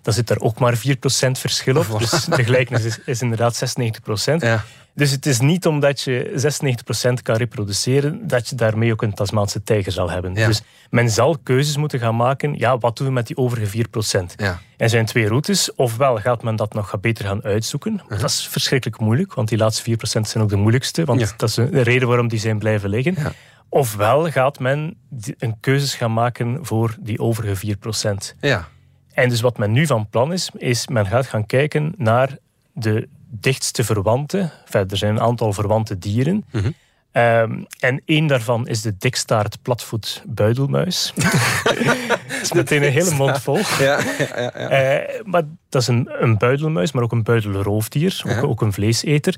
dan 0.03 0.15
zit 0.15 0.31
er 0.31 0.41
ook 0.41 0.59
maar 0.59 0.77
4% 0.77 0.81
verschil 1.31 1.77
op. 1.77 1.87
Dus 1.99 2.25
de 2.25 2.45
gelijkenis 2.45 2.85
is, 2.85 2.99
is 3.05 3.23
inderdaad 3.23 3.79
96%. 4.33 4.35
Ja. 4.37 4.65
Dus 4.99 5.11
het 5.11 5.27
is 5.27 5.41
niet 5.41 5.67
omdat 5.67 6.01
je 6.01 6.31
96% 7.19 7.23
kan 7.23 7.37
reproduceren, 7.37 8.27
dat 8.27 8.49
je 8.49 8.57
daarmee 8.57 8.93
ook 8.93 9.03
een 9.03 9.15
Tasmaanse 9.15 9.63
tijger 9.63 9.93
zal 9.93 10.11
hebben. 10.11 10.35
Ja. 10.35 10.47
Dus 10.47 10.63
men 10.91 11.11
zal 11.11 11.39
keuzes 11.43 11.77
moeten 11.77 11.99
gaan 11.99 12.17
maken. 12.17 12.55
Ja, 12.55 12.79
wat 12.79 12.97
doen 12.97 13.07
we 13.07 13.13
met 13.13 13.27
die 13.27 13.37
overige 13.37 13.87
4%? 13.87 13.91
Ja. 14.37 14.61
Er 14.77 14.89
zijn 14.89 15.07
twee 15.07 15.29
routes. 15.29 15.75
Ofwel 15.75 16.17
gaat 16.17 16.43
men 16.43 16.57
dat 16.57 16.75
nog 16.75 17.01
beter 17.01 17.25
gaan 17.25 17.45
uitzoeken. 17.45 17.93
Uh 17.93 18.01
-huh. 18.09 18.21
Dat 18.21 18.31
is 18.31 18.49
verschrikkelijk 18.51 19.01
moeilijk, 19.01 19.35
want 19.35 19.49
die 19.49 19.59
laatste 19.59 19.91
4% 19.91 19.97
zijn 20.03 20.45
ook 20.45 20.49
de 20.49 20.57
moeilijkste. 20.57 21.05
Want 21.05 21.21
ja. 21.21 21.29
dat 21.37 21.49
is 21.49 21.58
de 21.67 21.81
reden 21.81 22.09
waarom 22.09 22.29
die 22.29 22.39
zijn 22.39 22.59
blijven 22.59 22.89
liggen. 22.89 23.15
Ja. 23.17 23.33
Ofwel 23.69 24.31
gaat 24.31 24.59
men 24.59 24.97
een 25.39 25.61
keuzes 25.61 25.95
gaan 25.95 26.13
maken 26.13 26.59
voor 26.63 26.97
die 27.01 27.19
overige 27.19 27.77
4%. 27.77 28.37
Ja. 28.41 28.69
En 29.13 29.29
dus 29.29 29.41
wat 29.41 29.59
men 29.59 29.73
nu 29.73 29.87
van 29.87 30.09
plan 30.09 30.33
is, 30.33 30.51
is 30.57 30.87
men 30.87 31.07
gaat 31.07 31.27
gaan 31.27 31.47
kijken 31.47 31.95
naar 31.97 32.37
de 32.73 33.09
dichtste 33.31 33.85
verwanten. 33.85 34.53
Enfin, 34.65 34.89
er 34.91 34.97
zijn 34.97 35.15
een 35.15 35.21
aantal 35.21 35.53
verwante 35.53 35.99
dieren. 35.99 36.45
Mm 36.51 36.61
-hmm. 36.61 36.75
um, 37.23 37.67
en 37.81 38.03
één 38.05 38.27
daarvan 38.27 38.69
is 38.69 38.83
de 38.83 38.97
dikstaart 38.99 39.63
platvoet 39.63 40.23
buidelmuis. 40.27 41.13
dat 41.17 42.19
is 42.43 42.53
meteen 42.53 42.83
een 42.83 42.93
hele 42.93 43.15
mond 43.15 43.43
vol. 43.43 43.59
Ja, 43.79 44.01
ja, 44.19 44.53
ja. 44.55 45.01
Uh, 45.01 45.21
maar 45.25 45.43
dat 45.69 45.83
is 45.83 45.89
een, 45.89 46.09
een 46.23 46.39
buidelmuis, 46.39 46.93
maar 46.93 47.03
ook 47.03 47.13
een 47.13 47.23
buidelroofdier. 47.23 48.23
Ook, 48.27 48.45
ook 48.45 48.61
een 48.61 48.73
vleeseter. 48.73 49.37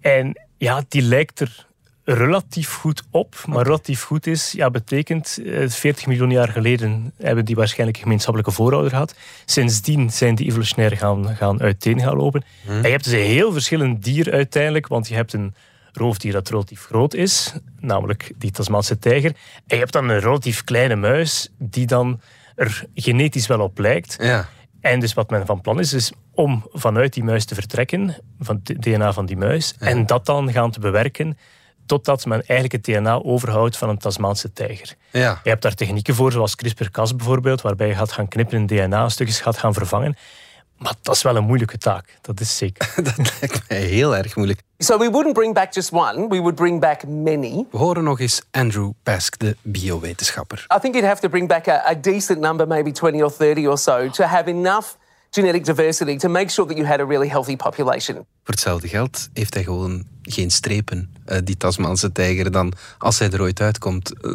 En 0.00 0.36
ja, 0.62 0.82
die 0.88 1.02
lijkt 1.02 1.40
er 1.40 1.66
relatief 2.04 2.72
goed 2.72 3.02
op. 3.10 3.34
Maar 3.46 3.64
relatief 3.64 4.02
goed 4.02 4.26
is, 4.26 4.52
ja, 4.52 4.70
betekent 4.70 5.38
uh, 5.40 5.68
40 5.68 6.06
miljoen 6.06 6.30
jaar 6.30 6.48
geleden 6.48 7.12
hebben 7.16 7.44
die 7.44 7.54
waarschijnlijk 7.54 7.96
een 7.96 8.02
gemeenschappelijke 8.02 8.54
voorouder 8.54 8.90
gehad. 8.90 9.14
Sindsdien 9.44 10.10
zijn 10.10 10.34
die 10.34 10.46
evolutionair 10.46 10.96
gaan, 10.96 11.36
gaan 11.36 11.60
uiteen 11.60 12.00
gaan 12.00 12.16
lopen. 12.16 12.44
Hmm. 12.64 12.76
En 12.76 12.82
je 12.82 12.88
hebt 12.88 13.04
dus 13.04 13.12
een 13.12 13.18
heel 13.18 13.52
verschillend 13.52 14.04
dier 14.04 14.32
uiteindelijk, 14.32 14.86
want 14.86 15.08
je 15.08 15.14
hebt 15.14 15.32
een 15.32 15.54
roofdier 15.92 16.32
dat 16.32 16.48
relatief 16.48 16.84
groot 16.84 17.14
is, 17.14 17.52
namelijk 17.80 18.32
die 18.38 18.50
Tasmaanse 18.50 18.98
tijger. 18.98 19.30
En 19.30 19.36
je 19.66 19.76
hebt 19.76 19.92
dan 19.92 20.08
een 20.08 20.20
relatief 20.20 20.64
kleine 20.64 20.96
muis 20.96 21.48
die 21.58 21.86
dan 21.86 22.20
er 22.54 22.84
genetisch 22.94 23.46
wel 23.46 23.60
op 23.60 23.78
lijkt. 23.78 24.16
Ja. 24.20 24.48
En 24.82 25.00
dus 25.00 25.14
wat 25.14 25.30
men 25.30 25.46
van 25.46 25.60
plan 25.60 25.78
is, 25.78 25.92
is 25.92 26.12
om 26.34 26.66
vanuit 26.72 27.12
die 27.12 27.24
muis 27.24 27.44
te 27.44 27.54
vertrekken, 27.54 28.16
van 28.40 28.60
het 28.64 28.82
DNA 28.82 29.12
van 29.12 29.26
die 29.26 29.36
muis, 29.36 29.74
Ja. 29.78 29.86
en 29.86 30.06
dat 30.06 30.26
dan 30.26 30.52
gaan 30.52 30.70
te 30.70 30.80
bewerken 30.80 31.38
totdat 31.86 32.26
men 32.26 32.46
eigenlijk 32.46 32.72
het 32.72 32.84
DNA 32.96 33.22
overhoudt 33.22 33.76
van 33.76 33.88
een 33.88 33.98
Tasmaanse 33.98 34.52
tijger. 34.52 34.94
Ja. 35.10 35.40
Je 35.42 35.48
hebt 35.48 35.62
daar 35.62 35.74
technieken 35.74 36.14
voor, 36.14 36.32
zoals 36.32 36.56
CRISPR-Cas 36.56 37.16
bijvoorbeeld, 37.16 37.60
waarbij 37.60 37.86
je 37.88 37.94
gaat 37.94 38.12
gaan 38.12 38.28
knippen 38.28 38.58
in 38.58 38.66
DNA, 38.66 39.08
stukjes 39.08 39.40
gaat 39.40 39.58
gaan 39.58 39.74
vervangen. 39.74 40.16
Maar 40.78 40.94
dat 41.02 41.14
is 41.14 41.22
wel 41.22 41.36
een 41.36 41.44
moeilijke 41.44 41.78
taak, 41.78 42.18
dat 42.20 42.40
is 42.40 42.56
zeker. 42.56 42.92
dat 43.04 43.16
lijkt 43.16 43.68
mij 43.68 43.80
heel 43.80 44.16
erg 44.16 44.36
moeilijk. 44.36 44.60
So 44.78 44.98
we 44.98 45.10
wouldn't 45.10 45.34
bring 45.34 45.54
back 45.54 45.74
just 45.74 45.92
one, 45.92 46.28
we 46.28 46.38
would 46.38 46.54
bring 46.54 46.80
back 46.80 47.06
many. 47.06 47.66
We 47.70 47.78
horen 47.78 48.04
nog 48.04 48.20
eens 48.20 48.42
Andrew 48.50 48.90
Pask, 49.02 49.38
de 49.38 49.56
biowetenschapper. 49.62 50.66
I 50.76 50.78
think 50.78 50.94
you'd 50.94 51.08
have 51.08 51.20
to 51.20 51.28
bring 51.28 51.48
back 51.48 51.68
a, 51.68 51.82
a 51.90 51.94
decent 51.94 52.38
number, 52.40 52.66
maybe 52.66 52.90
20 52.92 53.22
or 53.22 53.30
30 53.30 53.66
or 53.68 53.78
so, 53.78 54.08
to 54.08 54.24
have 54.24 54.50
enough 54.50 54.96
genetic 55.34 55.64
diversity 55.64 56.16
to 56.16 56.28
make 56.28 56.50
sure 56.50 56.68
that 56.68 56.76
you 56.76 56.86
had 56.86 57.00
a 57.00 57.04
really 57.04 57.28
healthy 57.28 57.56
population. 57.56 58.14
Voor 58.16 58.24
hetzelfde 58.54 58.88
geld 58.88 59.28
heeft 59.32 59.54
hij 59.54 59.62
gewoon 59.62 60.04
geen 60.22 60.50
strepen, 60.50 61.14
uh, 61.26 61.38
die 61.44 61.56
Tasmaanse 61.56 62.12
tijger, 62.12 62.50
dan 62.50 62.72
als 62.98 63.18
hij 63.18 63.30
er 63.30 63.40
ooit 63.40 63.60
uitkomt. 63.60 64.12
Uh, 64.22 64.32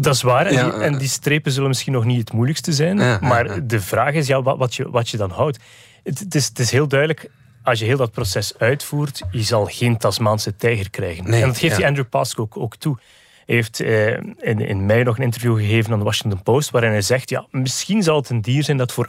dat 0.00 0.14
is 0.14 0.22
waar. 0.22 0.46
En, 0.46 0.52
ja, 0.52 0.70
die, 0.70 0.80
en, 0.80 0.98
die, 0.98 1.08
strepen 1.08 1.52
zullen 1.52 1.68
misschien 1.68 1.92
nog 1.92 2.04
niet 2.04 2.18
het 2.18 2.32
moeilijkste 2.32 2.72
zijn. 2.72 2.98
Ja, 2.98 3.18
maar 3.20 3.46
ja, 3.46 3.60
de 3.60 3.80
vraag 3.80 4.14
is 4.14 4.26
ja, 4.26 4.42
wat, 4.42 4.58
wat, 4.58 4.74
je, 4.74 4.90
wat 4.90 5.08
je 5.08 5.16
dan 5.16 5.30
houdt. 5.30 5.58
Het, 6.02 6.18
het, 6.18 6.34
is, 6.34 6.46
het 6.46 6.58
is 6.58 6.70
heel 6.70 6.88
duidelijk. 6.88 7.30
als 7.62 7.78
je 7.78 7.84
heel 7.84 7.96
dat 7.96 8.12
proces 8.12 8.58
uitvoert, 8.58 9.22
je 9.30 9.42
zal 9.42 9.64
geen 9.64 9.96
Tasmaanse 9.96 10.56
tijger 10.56 10.90
krijgen. 10.90 11.30
Nee, 11.30 11.40
en 11.42 11.46
dat 11.46 11.58
geeft 11.58 11.72
ja. 11.72 11.78
die 11.78 11.86
Andrew 11.86 12.08
Pask 12.08 12.40
ook, 12.40 12.56
ook 12.56 12.76
toe. 12.76 12.98
Heeft 13.48 13.80
eh, 13.80 14.12
in, 14.12 14.60
in 14.60 14.86
mei 14.86 15.02
nog 15.02 15.18
een 15.18 15.24
interview 15.24 15.56
gegeven 15.56 15.92
aan 15.92 15.98
de 15.98 16.04
Washington 16.04 16.42
Post, 16.42 16.70
waarin 16.70 16.90
hij 16.90 17.02
zegt, 17.02 17.30
ja, 17.30 17.46
misschien 17.50 18.02
zal 18.02 18.16
het 18.16 18.30
een 18.30 18.42
dier 18.42 18.64
zijn 18.64 18.76
dat 18.76 18.92
voor 18.92 19.08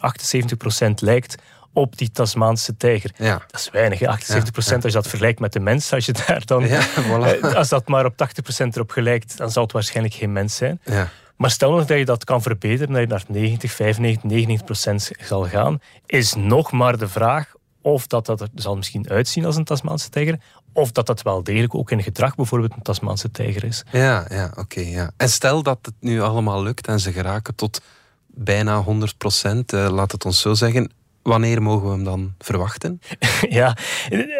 78% 0.87 0.93
lijkt 0.99 1.35
op 1.73 1.97
die 1.97 2.11
Tasmaanse 2.11 2.77
tijger. 2.77 3.11
Ja. 3.17 3.41
Dat 3.47 3.59
is 3.59 3.69
weinig, 3.71 3.99
hè? 3.99 4.05
78% 4.05 4.05
Ja, 4.05 4.75
als 4.75 4.83
je 4.83 4.91
dat 4.91 5.07
vergelijkt 5.07 5.39
met 5.39 5.53
de 5.53 5.59
mens. 5.59 5.93
Als 5.93 6.05
je 6.05 6.13
daar 6.27 6.45
dan, 6.45 6.67
voilà. 6.67 7.39
eh, 7.41 7.53
als 7.53 7.69
dat 7.69 7.87
maar 7.87 8.05
op 8.05 8.13
80% 8.13 8.67
erop 8.67 8.91
gelijkt, 8.91 9.37
dan 9.37 9.51
zal 9.51 9.63
het 9.63 9.71
waarschijnlijk 9.71 10.15
geen 10.15 10.31
mens 10.31 10.55
zijn. 10.55 10.79
Ja. 10.83 11.09
Maar 11.35 11.51
stel 11.51 11.71
nog 11.71 11.85
dat 11.85 11.97
je 11.97 12.05
dat 12.05 12.23
kan 12.23 12.41
verbeteren, 12.41 12.93
dat 12.93 13.01
je 13.01 13.07
naar 13.07 13.23
90, 13.27 13.71
95, 13.71 14.23
99 14.23 14.65
procent 14.65 15.11
zal 15.19 15.45
gaan, 15.45 15.81
is 16.05 16.33
nog 16.33 16.71
maar 16.71 16.97
de 16.97 17.07
vraag 17.07 17.53
of 17.81 18.07
dat, 18.07 18.25
dat 18.25 18.41
er 18.41 18.49
zal 18.55 18.75
misschien 18.75 19.09
uitzien 19.09 19.45
als 19.45 19.55
een 19.55 19.63
Tasmaanse 19.63 20.09
tijger, 20.09 20.39
of 20.73 20.91
dat 20.91 21.05
dat 21.05 21.21
wel 21.21 21.43
degelijk 21.43 21.75
ook 21.75 21.91
in 21.91 22.03
gedrag 22.03 22.35
bijvoorbeeld 22.35 22.73
een 22.75 22.81
Tasmaanse 22.81 23.31
tijger 23.31 23.63
is. 23.63 23.83
Ja, 23.91 24.25
ja 24.29 24.51
oké. 24.55 24.79
ja. 24.79 25.11
En 25.17 25.29
stel 25.29 25.63
dat 25.63 25.79
het 25.81 25.93
nu 25.99 26.21
allemaal 26.21 26.63
lukt 26.63 26.87
en 26.87 26.99
ze 26.99 27.11
geraken 27.11 27.55
tot 27.55 27.81
bijna 28.27 28.81
100 28.81 29.17
procent, 29.17 29.71
laat 29.71 30.11
het 30.11 30.25
ons 30.25 30.41
zo 30.41 30.53
zeggen. 30.53 30.91
Wanneer 31.23 31.61
mogen 31.61 31.85
we 31.85 31.93
hem 31.93 32.03
dan 32.03 32.33
verwachten? 32.39 33.01
ja, 33.49 33.77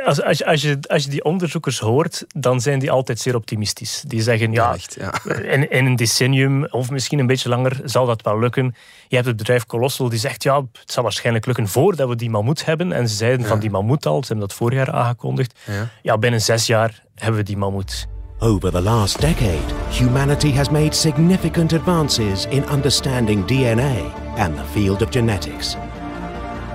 als, 0.05 0.21
als, 0.21 0.37
je, 0.37 0.45
als, 0.45 0.61
je, 0.61 0.77
als 0.87 1.03
je 1.03 1.09
die 1.09 1.23
onderzoekers 1.23 1.79
hoort, 1.79 2.25
dan 2.27 2.61
zijn 2.61 2.79
die 2.79 2.91
altijd 2.91 3.19
zeer 3.19 3.35
optimistisch. 3.35 4.03
Die 4.07 4.21
zeggen, 4.21 4.51
ja, 4.51 4.73
echt, 4.73 4.97
ja. 4.99 5.13
in, 5.53 5.69
in 5.69 5.85
een 5.85 5.95
decennium 5.95 6.65
of 6.65 6.89
misschien 6.89 7.19
een 7.19 7.27
beetje 7.27 7.49
langer 7.49 7.81
zal 7.83 8.05
dat 8.05 8.21
wel 8.21 8.39
lukken. 8.39 8.75
Je 9.07 9.15
hebt 9.15 9.27
het 9.27 9.37
bedrijf 9.37 9.65
Colossal 9.65 10.09
die 10.09 10.19
zegt, 10.19 10.43
ja, 10.43 10.55
het 10.55 10.91
zal 10.91 11.03
waarschijnlijk 11.03 11.45
lukken 11.45 11.67
voordat 11.67 12.09
we 12.09 12.15
die 12.15 12.29
mammoet 12.29 12.65
hebben. 12.65 12.91
En 12.91 13.09
ze 13.09 13.15
zeiden 13.15 13.45
van 13.45 13.59
die 13.59 13.69
mammoet 13.69 14.05
al, 14.05 14.21
ze 14.21 14.27
hebben 14.27 14.47
dat 14.47 14.57
vorig 14.57 14.77
jaar 14.77 14.91
aangekondigd. 14.91 15.59
Ja. 15.65 15.89
Ja, 16.01 16.17
binnen 16.17 16.41
zes 16.41 16.67
jaar 16.67 17.03
hebben 17.15 17.39
we 17.39 17.45
die 17.45 17.57
mammoet. 17.57 18.07
Over 18.41 18.71
the 18.71 18.81
last 18.81 19.21
decade, 19.21 19.73
humanity 19.89 20.53
has 20.53 20.69
made 20.69 20.93
significant 20.93 21.73
advances 21.73 22.45
in 22.45 22.63
understanding 22.71 23.45
DNA 23.45 23.95
and 24.37 24.55
the 24.55 24.63
field 24.71 25.01
of 25.01 25.09
genetics. 25.09 25.75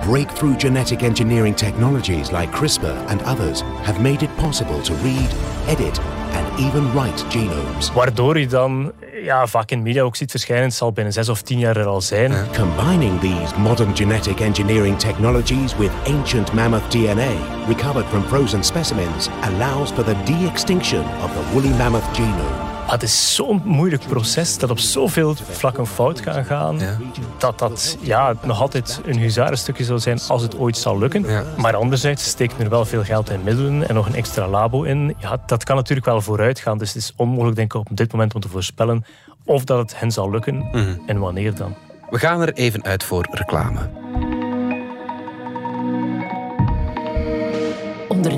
Breakthrough 0.05 0.55
genetic 0.55 1.01
engineering 1.01 1.55
technologies 1.55 2.31
like 2.31 2.51
CRISPR 2.51 2.95
and 3.09 3.23
others 3.23 3.61
have 3.61 3.99
made 3.99 4.21
it 4.21 4.29
possible 4.37 4.79
to 4.83 4.93
read, 4.93 5.29
edit, 5.67 5.99
and 6.35 6.59
even 6.59 6.93
write 6.93 7.25
genomes. 7.29 7.91
Waardoor 7.93 8.39
je 8.39 8.47
dan 8.47 8.91
ja, 9.23 9.47
vaak 9.47 9.71
in 9.71 9.81
media 9.81 10.01
ook 10.01 10.15
ziet 10.15 10.31
verschijnen, 10.31 10.65
het 10.65 10.73
zal 10.73 10.91
binnen 10.91 11.13
zes 11.13 11.29
of 11.29 11.41
tien 11.41 11.59
jaar 11.59 11.77
er 11.77 11.85
al 11.85 12.01
zijn. 12.01 12.33
Combining 12.55 13.19
these 13.19 13.59
modern 13.59 13.95
genetic 13.95 14.39
engineering 14.39 14.99
technologies 14.99 15.75
with 15.75 15.91
ancient 16.07 16.53
mammoth 16.53 16.91
DNA 16.91 17.31
recovered 17.67 18.05
from 18.07 18.23
frozen 18.23 18.63
specimens 18.63 19.29
allows 19.41 19.91
for 19.91 20.03
the 20.03 20.15
de-extinction 20.23 21.03
of 21.23 21.31
the 21.31 21.51
woolly 21.51 21.77
mammoth 21.77 22.17
genome. 22.17 22.64
Maar 22.85 22.93
het 22.93 23.03
is 23.03 23.35
zo'n 23.35 23.61
moeilijk 23.65 24.07
proces 24.07 24.57
dat 24.57 24.69
op 24.69 24.79
zoveel 24.79 25.35
vlakken 25.49 25.87
fout 25.87 26.19
kan 26.21 26.45
gaan. 26.45 26.79
Ja. 26.79 26.97
Dat 27.37 27.59
dat 27.59 27.97
ja, 28.01 28.33
nog 28.43 28.61
altijd 28.61 29.01
een 29.05 29.17
huzarenstukje 29.19 29.83
zou 29.83 29.99
zijn 29.99 30.19
als 30.27 30.41
het 30.41 30.57
ooit 30.57 30.77
zal 30.77 30.97
lukken. 30.97 31.25
Ja. 31.27 31.43
Maar 31.57 31.75
anderzijds 31.75 32.23
steken 32.27 32.59
er 32.59 32.69
wel 32.69 32.85
veel 32.85 33.03
geld 33.03 33.29
en 33.29 33.43
middelen 33.43 33.87
en 33.89 33.95
nog 33.95 34.05
een 34.07 34.15
extra 34.15 34.47
labo 34.47 34.83
in. 34.83 35.15
Ja, 35.17 35.37
dat 35.45 35.63
kan 35.63 35.75
natuurlijk 35.75 36.07
wel 36.07 36.21
vooruit 36.21 36.59
gaan. 36.59 36.77
Dus 36.77 36.87
het 36.93 36.97
is 37.03 37.13
onmogelijk 37.15 37.55
denk 37.55 37.73
ik 37.73 37.79
op 37.79 37.97
dit 37.97 38.11
moment 38.11 38.33
om 38.35 38.41
te 38.41 38.49
voorspellen 38.49 39.05
of 39.45 39.63
dat 39.63 39.77
het 39.77 39.99
hen 39.99 40.11
zal 40.11 40.29
lukken 40.29 40.55
Mhm. 40.71 40.95
en 41.05 41.19
wanneer 41.19 41.55
dan. 41.55 41.75
We 42.09 42.19
gaan 42.19 42.41
er 42.41 42.53
even 42.53 42.83
uit 42.83 43.03
voor 43.03 43.27
reclame. 43.31 43.79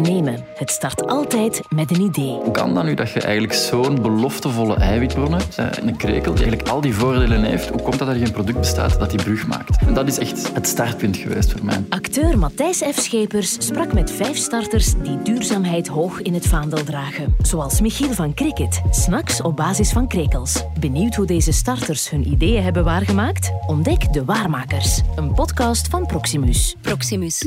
Ondernemen. 0.08 0.46
Het 0.56 0.70
start 0.70 1.08
altijd 1.08 1.62
met 1.70 1.92
een 1.92 2.02
idee. 2.02 2.40
Hoe 2.44 2.52
kan 2.52 2.74
dat 2.74 2.84
nu 2.84 2.94
dat 2.94 3.12
je 3.12 3.22
eigenlijk 3.22 3.54
zo'n 3.54 4.02
beloftevolle 4.02 4.76
eiwitbron 4.76 5.34
hebt, 5.34 5.58
eh, 5.58 5.66
een 5.82 5.98
krekel, 5.98 6.34
die 6.34 6.44
eigenlijk 6.44 6.70
al 6.70 6.82
die 6.82 6.96
voordelen 6.96 7.44
heeft? 7.44 7.70
Hoe 7.70 7.82
komt 7.82 8.00
dat 8.00 8.08
er 8.08 8.16
geen 8.16 8.32
product 8.32 8.60
bestaat 8.60 9.00
dat 9.00 9.10
die 9.10 9.24
brug 9.24 9.48
maakt? 9.48 9.86
En 9.86 9.94
dat 9.94 10.08
is 10.08 10.18
echt 10.18 10.54
het 10.54 10.68
startpunt 10.68 11.18
geweest 11.18 11.52
voor 11.52 11.66
mij. 11.66 11.86
Acteur 11.90 12.38
Matthijs 12.38 12.78
F. 12.78 13.00
Schepers 13.00 13.66
sprak 13.66 13.94
met 13.94 14.12
vijf 14.12 14.38
starters 14.38 14.94
die 15.04 15.22
duurzaamheid 15.22 15.88
hoog 15.88 16.22
in 16.22 16.34
het 16.34 16.48
vaandel 16.48 16.84
dragen. 16.84 17.36
Zoals 17.42 17.82
Michiel 17.82 18.12
van 18.12 18.34
Cricket, 18.34 18.82
snacks 18.90 19.42
op 19.42 19.56
basis 19.56 19.92
van 19.92 20.08
krekels. 20.08 20.64
Benieuwd 20.80 21.16
hoe 21.16 21.26
deze 21.26 21.52
starters 21.52 22.10
hun 22.10 22.28
ideeën 22.28 22.64
hebben 22.64 22.84
waargemaakt? 22.84 23.52
Ontdek 23.66 24.14
De 24.14 24.26
Waarmakers, 24.26 25.02
een 25.16 25.34
podcast 25.34 25.88
van 25.88 26.06
Proximus. 26.06 26.76
Proximus. 26.82 27.46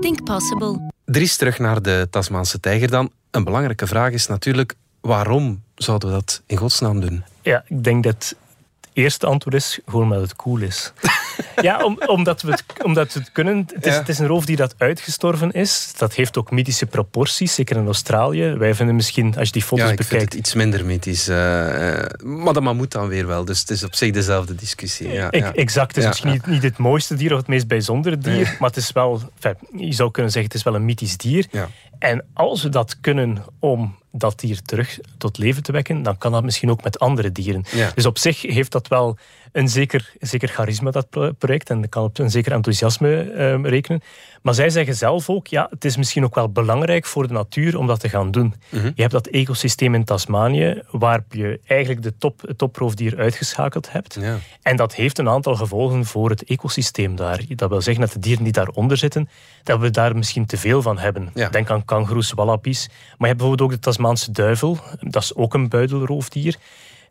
Think 0.00 0.24
possible. 0.24 0.98
Dries, 1.10 1.36
terug 1.36 1.58
naar 1.58 1.82
de 1.82 2.06
Tasmaanse 2.10 2.60
tijger 2.60 2.90
dan. 2.90 3.10
Een 3.30 3.44
belangrijke 3.44 3.86
vraag 3.86 4.12
is 4.12 4.26
natuurlijk, 4.26 4.74
waarom 5.00 5.62
zouden 5.74 6.08
we 6.08 6.14
dat 6.14 6.42
in 6.46 6.56
godsnaam 6.56 7.00
doen? 7.00 7.24
Ja, 7.42 7.64
ik 7.66 7.84
denk 7.84 8.04
dat 8.04 8.14
het 8.14 8.36
eerste 8.92 9.26
antwoord 9.26 9.56
is 9.56 9.78
gewoon 9.86 10.02
omdat 10.02 10.20
het 10.20 10.36
cool 10.36 10.60
is. 10.60 10.92
Ja, 11.62 11.84
om, 11.84 11.98
omdat, 12.06 12.42
we 12.42 12.50
het, 12.50 12.64
omdat 12.84 13.12
we 13.12 13.20
het 13.20 13.32
kunnen. 13.32 13.66
Het 13.74 13.86
is, 13.86 13.92
Ja. 13.92 13.98
het 13.98 14.08
is 14.08 14.18
een 14.18 14.26
roofdier 14.26 14.56
dat 14.56 14.74
uitgestorven 14.78 15.50
is. 15.50 15.92
Dat 15.96 16.14
heeft 16.14 16.38
ook 16.38 16.50
mythische 16.50 16.86
proporties, 16.86 17.54
zeker 17.54 17.76
in 17.76 17.86
Australië. 17.86 18.54
Wij 18.58 18.74
vinden 18.74 18.94
misschien, 18.94 19.36
als 19.36 19.46
je 19.46 19.52
die 19.52 19.62
foto's 19.62 19.88
ja, 19.88 19.94
bekijkt... 19.94 20.24
het 20.24 20.34
iets 20.34 20.54
minder 20.54 20.84
mythisch. 20.84 21.28
eh, 21.28 21.98
eh, 21.98 22.04
maar 22.22 22.52
dat 22.52 22.62
mammoet 22.62 22.92
dan 22.92 23.08
weer 23.08 23.26
wel. 23.26 23.44
Dus 23.44 23.60
het 23.60 23.70
is 23.70 23.84
op 23.84 23.94
zich 23.94 24.10
dezelfde 24.12 24.54
discussie. 24.54 25.08
Ja, 25.08 25.30
Ik-. 25.30 25.44
Exact, 25.44 25.88
het 25.94 25.96
is 25.96 26.06
misschien. 26.06 26.30
Niet, 26.30 26.46
niet 26.46 26.62
het 26.62 26.78
mooiste 26.78 27.14
dier 27.14 27.32
of 27.32 27.38
het 27.38 27.46
meest 27.48 27.66
bijzondere 27.68 28.18
dier, 28.18 28.56
maar 28.58 28.68
het 28.68 28.78
is 28.78 28.92
wel, 28.92 29.20
enfin, 29.40 29.86
je 29.86 29.92
zou 29.92 30.10
kunnen 30.10 30.32
zeggen, 30.32 30.50
het 30.50 30.58
is 30.60 30.64
wel 30.66 30.74
een 30.74 30.84
mythisch 30.84 31.16
dier. 31.16 31.46
Ja. 31.50 31.68
En 31.98 32.24
als 32.34 32.62
we 32.62 32.68
dat 32.68 32.96
kunnen 33.00 33.44
om 33.58 33.98
dat 34.12 34.40
dier 34.40 34.62
terug 34.62 34.98
tot 35.18 35.38
leven 35.38 35.62
te 35.62 35.72
wekken, 35.72 36.02
dan 36.02 36.18
kan 36.18 36.32
dat 36.32 36.42
misschien 36.42 36.70
ook 36.70 36.82
met 36.82 36.98
andere 36.98 37.32
dieren. 37.32 37.64
Ja. 37.70 37.90
Dus 37.94 38.06
op 38.06 38.18
zich 38.18 38.42
heeft 38.42 38.72
dat 38.72 38.88
wel 38.88 39.18
een 39.52 39.68
zeker, 39.68 40.12
zeker 40.20 40.48
charisma, 40.48 40.90
dat 40.90 41.10
pro- 41.10 41.32
project, 41.32 41.70
en 41.70 41.88
kan 41.88 42.04
op 42.04 42.18
een 42.18 42.30
zeker 42.30 42.52
enthousiasme 42.52 43.20
ehm, 43.20 43.66
rekenen. 43.66 44.02
Maar 44.42 44.54
zij 44.54 44.70
zeggen 44.70 44.94
zelf 44.94 45.28
ook, 45.28 45.46
ja, 45.46 45.66
het 45.70 45.84
is 45.84 45.96
misschien 45.96 46.24
ook 46.24 46.34
wel 46.34 46.48
belangrijk 46.48 47.06
voor 47.06 47.26
de 47.26 47.32
natuur 47.32 47.78
om 47.78 47.86
dat 47.86 48.00
te 48.00 48.08
gaan 48.08 48.30
doen. 48.30 48.54
Mhm. 48.68 48.90
Je 48.94 49.00
hebt 49.00 49.12
dat 49.12 49.26
ecosysteem 49.26 49.94
in 49.94 50.04
Tasmanië, 50.04 50.82
waar 50.90 51.24
je 51.30 51.60
eigenlijk 51.66 52.02
de 52.02 52.16
top, 52.18 52.40
het 52.40 52.58
toproofdier 52.58 53.18
uitgeschakeld 53.18 53.92
hebt. 53.92 54.16
Ja. 54.20 54.38
En 54.62 54.76
dat 54.76 54.94
heeft 54.94 55.18
een 55.18 55.28
aantal 55.28 55.54
gevolgen 55.54 56.04
voor 56.04 56.30
het 56.30 56.44
ecosysteem 56.44 57.16
daar. 57.16 57.40
Dat 57.48 57.68
wil 57.68 57.80
zeggen 57.80 58.04
dat 58.04 58.12
de 58.12 58.18
dieren 58.18 58.44
die 58.44 58.52
daaronder 58.52 58.96
zitten, 58.96 59.28
dat 59.62 59.80
we 59.80 59.90
daar 59.90 60.16
misschien 60.16 60.46
te 60.46 60.56
veel 60.56 60.82
van 60.82 60.98
hebben. 60.98 61.30
Ja. 61.34 61.48
Denk 61.48 61.70
aan 61.70 61.84
kangoeroes, 61.84 62.32
wallabies. 62.32 62.86
Maar 62.88 62.96
je 63.18 63.26
hebt 63.26 63.38
bijvoorbeeld 63.38 63.70
ook 63.70 63.74
de 63.74 63.88
Tasmaanse 64.00 64.32
duivel. 64.32 64.78
Dat 65.00 65.22
is 65.22 65.34
ook 65.34 65.54
een 65.54 65.68
buidelroofdier. 65.68 66.56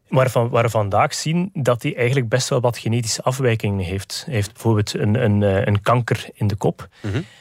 Waarvan, 0.08 0.50
waar 0.50 0.64
we 0.64 0.70
vandaag 0.70 1.14
zien 1.14 1.50
dat 1.54 1.84
hij 1.84 1.96
eigenlijk 1.96 2.30
best 2.30 2.50
wel 2.50 2.60
wat 2.62 2.78
genetische 2.78 3.22
afwijkingen 3.22 3.86
heeft. 3.86 4.24
Hij 4.26 4.34
heeft 4.34 4.54
bijvoorbeeld 4.54 4.94
een, 4.94 5.24
een, 5.24 5.44
eh, 5.44 5.66
een 5.66 5.82
kanker 5.82 6.30
in 6.34 6.48
de 6.48 6.56
kop, 6.56 6.88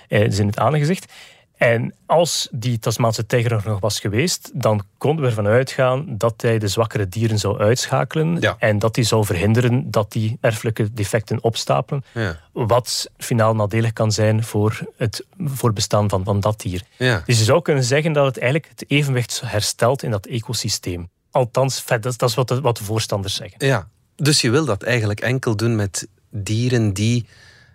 eh, 0.08 0.20
dus 0.24 0.38
in 0.38 0.46
het 0.46 0.58
aangezicht. 0.58 1.12
En 1.58 1.94
als 2.06 2.48
die 2.50 2.78
Tasmaanse 2.78 3.26
tijger 3.26 3.52
er 3.52 3.62
nog 3.64 3.80
was 3.80 4.00
geweest, 4.00 4.50
dan 4.54 4.82
konden 4.98 5.22
we 5.24 5.28
ervan 5.30 5.46
uitgaan 5.46 6.04
dat 6.08 6.34
hij 6.42 6.58
de 6.58 6.68
zwakkere 6.68 7.08
dieren 7.08 7.38
zou 7.38 7.58
uitschakelen 7.58 8.40
Ja. 8.40 8.56
en 8.58 8.78
dat 8.78 8.96
hij 8.96 9.04
zou 9.04 9.24
verhinderen 9.24 9.90
dat 9.90 10.12
die 10.12 10.38
erfelijke 10.40 10.92
defecten 10.92 11.42
opstapelen. 11.42 12.04
Ja. 12.14 12.38
Wat 12.52 13.10
finaal 13.16 13.54
nadelig 13.54 13.92
kan 13.92 14.12
zijn 14.12 14.44
voor 14.44 14.80
het 14.96 15.24
voorbestaan 15.38 16.08
van, 16.08 16.24
van 16.24 16.40
dat 16.40 16.60
dier. 16.60 16.82
Ja. 16.96 17.22
Dus 17.26 17.38
je 17.38 17.44
zou 17.44 17.62
kunnen 17.62 17.84
zeggen 17.84 18.12
dat 18.12 18.26
het 18.26 18.38
eigenlijk 18.38 18.70
het 18.78 18.90
evenwicht 18.90 19.40
herstelt 19.44 20.02
in 20.02 20.10
dat 20.10 20.26
ecosysteem. 20.26 21.08
Althans, 21.30 21.82
vet, 21.82 22.02
dat, 22.02 22.12
is- 22.12 22.18
dat 22.18 22.28
is 22.28 22.34
wat 22.34 22.48
de, 22.48 22.60
wat 22.60 22.76
de 22.76 22.84
voorstanders 22.84 23.34
zeggen. 23.34 23.66
Ja, 23.66 23.88
dus 24.16 24.40
je 24.40 24.50
wil 24.50 24.64
dat 24.64 24.82
eigenlijk 24.82 25.20
enkel 25.20 25.56
doen 25.56 25.76
met 25.76 26.08
dieren 26.30 26.92
die 26.92 27.26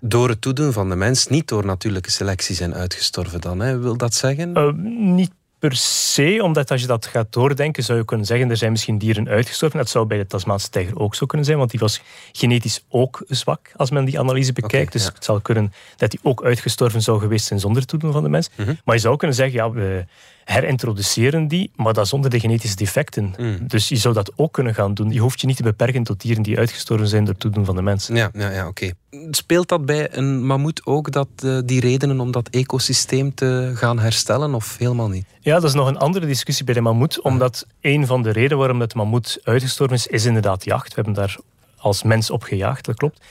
door 0.05 0.29
het 0.29 0.41
toedoen 0.41 0.73
van 0.73 0.89
de 0.89 0.95
mens, 0.95 1.27
niet 1.27 1.47
door 1.47 1.65
natuurlijke 1.65 2.11
selectie 2.11 2.55
zijn 2.55 2.73
uitgestorven 2.73 3.41
dan. 3.41 3.59
Hè? 3.59 3.79
Wil 3.79 3.97
dat 3.97 4.13
zeggen? 4.13 4.53
Eh, 4.53 4.71
niet 4.95 5.31
per 5.59 5.75
se, 5.75 6.39
omdat 6.41 6.71
als 6.71 6.81
je 6.81 6.87
dat 6.87 7.05
gaat 7.05 7.33
doordenken, 7.33 7.83
zou 7.83 7.97
je 7.97 8.05
kunnen 8.05 8.25
zeggen, 8.25 8.49
er 8.49 8.57
zijn 8.57 8.71
misschien 8.71 8.97
dieren 8.97 9.27
uitgestorven. 9.27 9.77
Dat 9.79 9.89
zou 9.89 10.05
bij 10.05 10.17
de 10.17 10.27
Tasmaanse 10.27 10.69
tijger 10.69 10.99
ook 10.99 11.15
zo 11.15 11.25
kunnen 11.25 11.45
zijn, 11.45 11.57
want 11.57 11.71
die 11.71 11.79
was 11.79 12.01
genetisch 12.31 12.83
ook 12.89 13.23
zwak, 13.27 13.71
als 13.75 13.91
men 13.91 14.05
die 14.05 14.19
analyse 14.19 14.53
bekijkt. 14.53 14.91
dus 14.91 15.03
ja. 15.03 15.11
het 15.13 15.23
zou 15.23 15.41
kunnen 15.41 15.73
dat 15.97 16.11
die 16.11 16.19
ook 16.23 16.43
uitgestorven 16.43 17.01
zou 17.01 17.19
geweest 17.19 17.45
zijn 17.45 17.59
zonder 17.59 17.85
toedoen 17.85 18.11
van 18.11 18.23
de 18.23 18.29
mens. 18.29 18.49
Mhm. 18.55 18.73
Maar 18.85 18.95
je 18.95 19.01
zou 19.01 19.17
kunnen 19.17 19.35
zeggen, 19.35 19.55
ja, 19.55 19.71
we 19.71 20.05
herintroduceren 20.43 21.47
die, 21.47 21.71
maar 21.75 21.93
dat 21.93 22.07
zonder 22.07 22.29
de 22.29 22.39
genetische 22.39 22.75
defecten. 22.75 23.33
Mhm. 23.37 23.67
Dus 23.67 23.89
je 23.89 23.95
zou 23.95 24.13
dat 24.13 24.31
ook 24.35 24.53
kunnen 24.53 24.73
gaan 24.73 24.93
doen. 24.93 25.11
Je 25.11 25.19
hoeft 25.19 25.41
je 25.41 25.47
niet 25.47 25.57
te 25.57 25.63
beperken 25.63 26.03
tot 26.03 26.21
dieren 26.21 26.43
die 26.43 26.57
uitgestorven 26.57 27.07
zijn 27.07 27.25
door 27.25 27.35
toedoen 27.35 27.65
van 27.65 27.75
de 27.75 27.81
mens. 27.81 28.07
Ja, 28.07 28.29
ja, 28.33 28.49
ja 28.49 28.67
oké. 28.67 28.91
Speelt 29.31 29.67
dat 29.67 29.85
bij 29.85 30.17
een 30.17 30.45
mammoet 30.45 30.85
ook, 30.85 31.11
dat, 31.11 31.27
eh, 31.43 31.57
die 31.65 31.79
redenen 31.79 32.19
om 32.19 32.31
dat 32.31 32.49
ecosysteem 32.49 33.33
te 33.33 33.71
gaan 33.75 33.99
herstellen, 33.99 34.53
of 34.53 34.77
helemaal 34.77 35.09
niet? 35.09 35.25
Ja, 35.39 35.53
dat 35.53 35.63
is 35.63 35.73
nog 35.73 35.87
een 35.87 35.97
andere 35.97 36.25
discussie 36.25 36.65
bij 36.65 36.73
de 36.73 36.81
mammoet. 36.81 37.21
Omdat 37.21 37.67
een 37.81 38.05
van 38.07 38.23
de 38.23 38.31
redenen 38.31 38.57
waarom 38.57 38.79
het 38.79 38.93
mammoet 38.93 39.39
uitgestorven 39.43 39.95
is, 39.95 40.07
is 40.07 40.25
inderdaad 40.25 40.63
jacht. 40.65 40.87
We 40.87 40.95
hebben 40.95 41.13
daar 41.13 41.37
als 41.77 42.03
mens 42.03 42.29
op 42.29 42.43
gejaagd, 42.43 42.85
dat 42.85 42.95
klopt. 42.95 43.25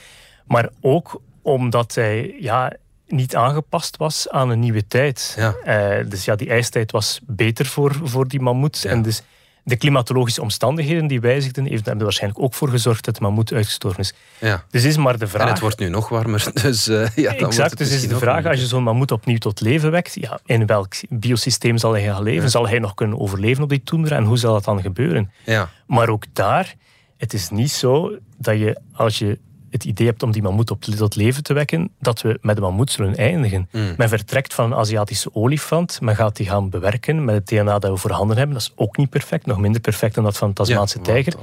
Maar 0.45 0.69
ook 0.81 1.21
omdat 1.41 1.95
hij 1.95 2.35
ja, 2.39 2.73
niet 3.13 3.35
aangepast 3.35 3.97
was 3.97 4.29
aan 4.29 4.49
een 4.49 4.59
nieuwe 4.59 4.87
tijd. 4.87 5.37
Ja. 5.37 5.55
Eh, 5.63 6.09
dus 6.09 6.25
ja, 6.25 6.35
die 6.35 6.49
ijstijd 6.49 6.91
was 6.91 7.19
beter 7.23 7.65
voor, 7.65 7.99
voor 8.03 8.27
die 8.27 8.39
mammoet. 8.39 8.85
En 8.85 9.01
dus 9.01 9.23
de 9.63 9.75
klimatologische 9.75 10.41
omstandigheden 10.41 11.07
die 11.07 11.19
wijzigden, 11.19 11.65
heeft 11.65 11.87
er 11.87 11.97
waarschijnlijk 11.97 12.43
ook 12.43 12.53
voor 12.53 12.69
gezorgd 12.69 13.05
dat 13.05 13.15
de 13.15 13.21
mammoet 13.21 13.53
uitgestorven 13.53 13.99
is. 13.99 14.13
Ja. 14.39 14.63
Dus 14.69 14.83
is 14.83 14.97
maar 14.97 15.17
de 15.17 15.27
vraag. 15.27 15.41
En 15.41 15.47
het 15.47 15.59
wordt 15.59 15.79
nu 15.79 15.89
nog 15.89 16.09
warmer. 16.09 16.51
Dus, 16.61 16.87
uh, 16.87 17.07
ja, 17.15 17.33
dan 17.33 17.47
exact, 17.47 17.77
dus 17.77 17.91
is 17.91 18.07
de 18.07 18.17
vraag, 18.17 18.45
als 18.45 18.59
je 18.59 18.65
zo'n 18.65 18.83
mammoet 18.83 19.11
opnieuw 19.11 19.37
tot 19.37 19.61
leven 19.61 19.91
wekt, 19.91 20.15
ja, 20.19 20.39
in 20.45 20.65
welk 20.65 20.93
biosysteem 21.09 21.77
zal 21.77 21.91
hij 21.91 22.03
gaan 22.03 22.23
leven? 22.23 22.49
Zal 22.49 22.67
hij 22.67 22.79
nog 22.79 22.93
kunnen 22.93 23.19
overleven 23.19 23.63
op 23.63 23.69
die 23.69 23.83
toendra? 23.83 24.15
En 24.15 24.23
hoe 24.23 24.37
zal 24.37 24.53
dat 24.53 24.63
dan 24.63 24.81
gebeuren? 24.81 25.31
Ja. 25.45 25.69
Maar 25.87 26.09
ook 26.09 26.25
daar, 26.33 26.75
het 27.17 27.33
is 27.33 27.49
niet 27.49 27.71
zo 27.71 28.17
dat 28.37 28.57
je, 28.57 28.79
als 28.93 29.19
je 29.19 29.39
het 29.73 29.83
idee 29.83 30.07
hebt 30.07 30.23
om 30.23 30.31
die 30.31 30.41
mammoet 30.41 30.71
op, 30.71 30.81
tot 30.81 31.15
leven 31.15 31.43
te 31.43 31.53
wekken, 31.53 31.91
dat 31.99 32.21
we 32.21 32.37
met 32.41 32.55
de 32.55 32.61
mammoet 32.61 32.91
zullen 32.91 33.15
eindigen. 33.15 33.69
Mm. 33.71 33.93
Men 33.97 34.09
vertrekt 34.09 34.53
van 34.53 34.65
een 34.65 34.77
Aziatische 34.77 35.29
olifant, 35.35 36.01
men 36.01 36.15
gaat 36.15 36.35
die 36.35 36.47
gaan 36.47 36.69
bewerken 36.69 37.25
met 37.25 37.35
het 37.35 37.47
DNA 37.47 37.79
dat 37.79 37.91
we 37.91 37.97
voorhanden 37.97 38.37
hebben. 38.37 38.55
Dat 38.55 38.63
is 38.63 38.73
ook 38.75 38.97
niet 38.97 39.09
perfect, 39.09 39.45
nog 39.45 39.57
minder 39.57 39.81
perfect 39.81 40.15
dan 40.15 40.23
dat 40.23 40.37
van 40.37 40.47
de 40.47 40.53
Tasmaanse 40.53 40.97
Ja, 40.97 41.03
tijger. 41.03 41.33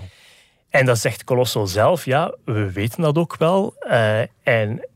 En 0.71 0.87
dat 0.87 0.99
zegt 0.99 1.25
Colossal 1.25 1.67
zelf, 1.67 2.05
ja, 2.05 2.35
we 2.45 2.73
weten 2.73 3.03
dat 3.03 3.17
ook 3.17 3.37
wel. 3.37 3.75
Eh, 3.79 4.21
en 4.43 4.89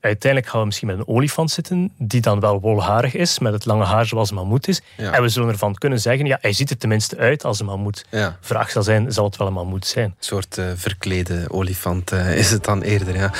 uiteindelijk 0.00 0.50
gaan 0.50 0.60
we 0.60 0.66
misschien 0.66 0.88
met 0.88 0.98
een 0.98 1.08
olifant 1.08 1.50
zitten, 1.50 1.92
die 1.98 2.20
dan 2.20 2.40
wel 2.40 2.60
wolharig 2.60 3.14
is, 3.14 3.38
met 3.38 3.52
het 3.52 3.64
lange 3.64 3.84
haar 3.84 4.06
zoals 4.06 4.30
een 4.30 4.36
mammoet 4.36 4.68
is. 4.68 4.80
Ja. 4.96 5.12
En 5.12 5.22
we 5.22 5.28
zullen 5.28 5.48
ervan 5.48 5.74
kunnen 5.74 6.00
zeggen, 6.00 6.26
ja, 6.26 6.38
hij 6.40 6.52
ziet 6.52 6.70
er 6.70 6.78
tenminste 6.78 7.16
uit 7.16 7.44
als 7.44 7.60
een 7.60 7.66
mammoet. 7.66 8.04
Ja. 8.10 8.36
Vraag 8.40 8.70
zal 8.70 8.82
zijn, 8.82 9.12
zal 9.12 9.24
het 9.24 9.36
wel 9.36 9.46
een 9.46 9.52
mammoet 9.52 9.86
zijn? 9.86 10.04
Een 10.04 10.14
soort 10.18 10.58
eh, 10.58 10.64
verklede 10.74 11.44
olifant 11.48 12.12
eh, 12.12 12.36
is 12.36 12.50
het 12.50 12.64
dan 12.64 12.82
eerder, 12.82 13.16
ja. 13.16 13.30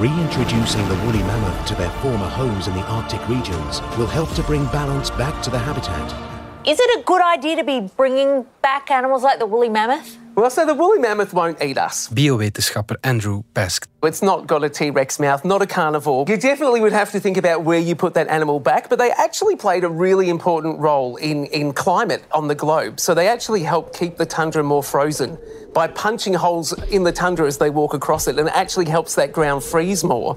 Reintroducing 0.00 0.86
the 0.88 0.96
woolly 1.04 1.22
mammoth 1.22 1.66
to 1.66 1.74
their 1.74 1.90
former 2.00 2.28
homes 2.28 2.66
in 2.66 2.72
the 2.72 2.84
Arctic 2.84 3.20
regions 3.28 3.80
will 3.96 4.08
help 4.08 4.34
to 4.34 4.42
bring 4.42 4.70
balance 4.70 5.12
back 5.12 5.42
to 5.42 5.50
the 5.50 5.56
habitat. 5.56 6.37
Is 6.66 6.78
it 6.80 6.98
a 6.98 7.02
good 7.04 7.22
idea 7.22 7.56
to 7.56 7.64
be 7.64 7.80
bringing 7.96 8.44
back 8.62 8.90
animals 8.90 9.22
like 9.22 9.38
the 9.38 9.46
woolly 9.46 9.68
mammoth? 9.68 10.18
Well, 10.34 10.50
so 10.50 10.66
the 10.66 10.74
woolly 10.74 10.98
mammoth 10.98 11.32
won't 11.32 11.62
eat 11.62 11.78
us. 11.78 12.08
Biowetenschapper 12.08 12.96
Andrew 13.04 13.44
Pask. 13.54 13.86
It's 14.02 14.22
not 14.22 14.48
got 14.48 14.64
a 14.64 14.68
T 14.68 14.90
Rex 14.90 15.20
mouth, 15.20 15.44
not 15.44 15.62
a 15.62 15.66
carnivore. 15.66 16.24
You 16.28 16.36
definitely 16.36 16.80
would 16.80 16.92
have 16.92 17.12
to 17.12 17.20
think 17.20 17.36
about 17.36 17.62
where 17.62 17.78
you 17.78 17.94
put 17.94 18.14
that 18.14 18.26
animal 18.28 18.58
back, 18.58 18.88
but 18.90 18.98
they 18.98 19.12
actually 19.12 19.54
played 19.54 19.84
a 19.84 19.88
really 19.88 20.28
important 20.28 20.80
role 20.80 21.16
in, 21.16 21.46
in 21.46 21.72
climate 21.72 22.24
on 22.32 22.48
the 22.48 22.54
globe. 22.56 22.98
So 22.98 23.14
they 23.14 23.28
actually 23.28 23.62
help 23.62 23.96
keep 23.96 24.16
the 24.16 24.26
tundra 24.26 24.62
more 24.64 24.82
frozen 24.82 25.38
by 25.72 25.86
punching 25.86 26.34
holes 26.34 26.72
in 26.88 27.04
the 27.04 27.12
tundra 27.12 27.46
as 27.46 27.58
they 27.58 27.70
walk 27.70 27.94
across 27.94 28.26
it, 28.26 28.38
and 28.38 28.48
it 28.48 28.54
actually 28.54 28.86
helps 28.86 29.14
that 29.14 29.32
ground 29.32 29.62
freeze 29.62 30.02
more. 30.02 30.36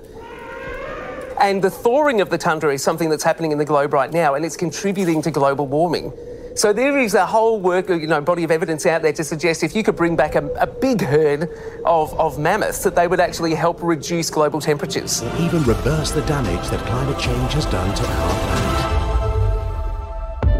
And 1.41 1.60
the 1.60 1.71
thawing 1.71 2.21
of 2.21 2.29
the 2.29 2.38
tundra 2.38 2.71
is 2.71 2.83
something 2.83 3.10
that's 3.10 3.24
happening 3.24 3.51
in 3.51 3.57
the 3.57 3.65
globe 3.65 3.93
right 3.93 4.13
now, 4.13 4.36
and 4.36 4.45
it's 4.45 4.55
contributing 4.55 5.24
to 5.24 5.31
global 5.31 5.65
warming. 5.65 6.13
So 6.53 6.71
there 6.71 7.00
is 7.00 7.15
a 7.15 7.25
whole 7.25 7.60
work, 7.60 7.89
you 7.89 8.05
know, 8.05 8.21
body 8.21 8.43
of 8.43 8.51
evidence 8.51 8.86
out 8.86 9.01
there 9.01 9.13
to 9.13 9.24
suggest 9.24 9.63
if 9.63 9.75
you 9.75 9.81
could 9.81 9.95
bring 9.95 10.15
back 10.15 10.36
a, 10.36 10.45
a 10.60 10.67
big 10.67 11.01
herd 11.01 11.50
of, 11.83 12.13
of 12.19 12.38
mammoths, 12.38 12.83
that 12.83 12.95
they 12.95 13.07
would 13.07 13.19
actually 13.19 13.55
help 13.55 13.79
reduce 13.81 14.29
global 14.29 14.60
temperatures. 14.60 15.24
Or 15.24 15.36
even 15.39 15.63
reverse 15.63 16.12
the 16.12 16.21
damage 16.21 16.69
that 16.69 16.86
climate 16.86 17.17
change 17.17 17.53
has 17.53 17.65
done 17.65 17.91
to 17.95 18.03
our 18.05 18.36
planet. 18.45 18.81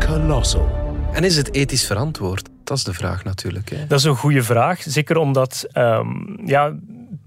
Colossal. 0.03 0.69
En 1.13 1.23
is 1.23 1.38
het 1.38 1.53
ethisch 1.53 1.85
verantwoord? 1.85 2.50
Dat 2.63 2.77
is 2.77 2.83
de 2.83 2.93
vraag 2.93 3.23
natuurlijk. 3.23 3.69
Hè. 3.69 3.88
Dat 3.88 4.00
is 4.00 4.05
een 4.05 4.15
goede 4.15 4.43
vraag. 4.43 4.81
Zeker 4.81 5.17
omdat, 5.17 5.65
ehm, 5.71 6.07
ja, 6.45 6.73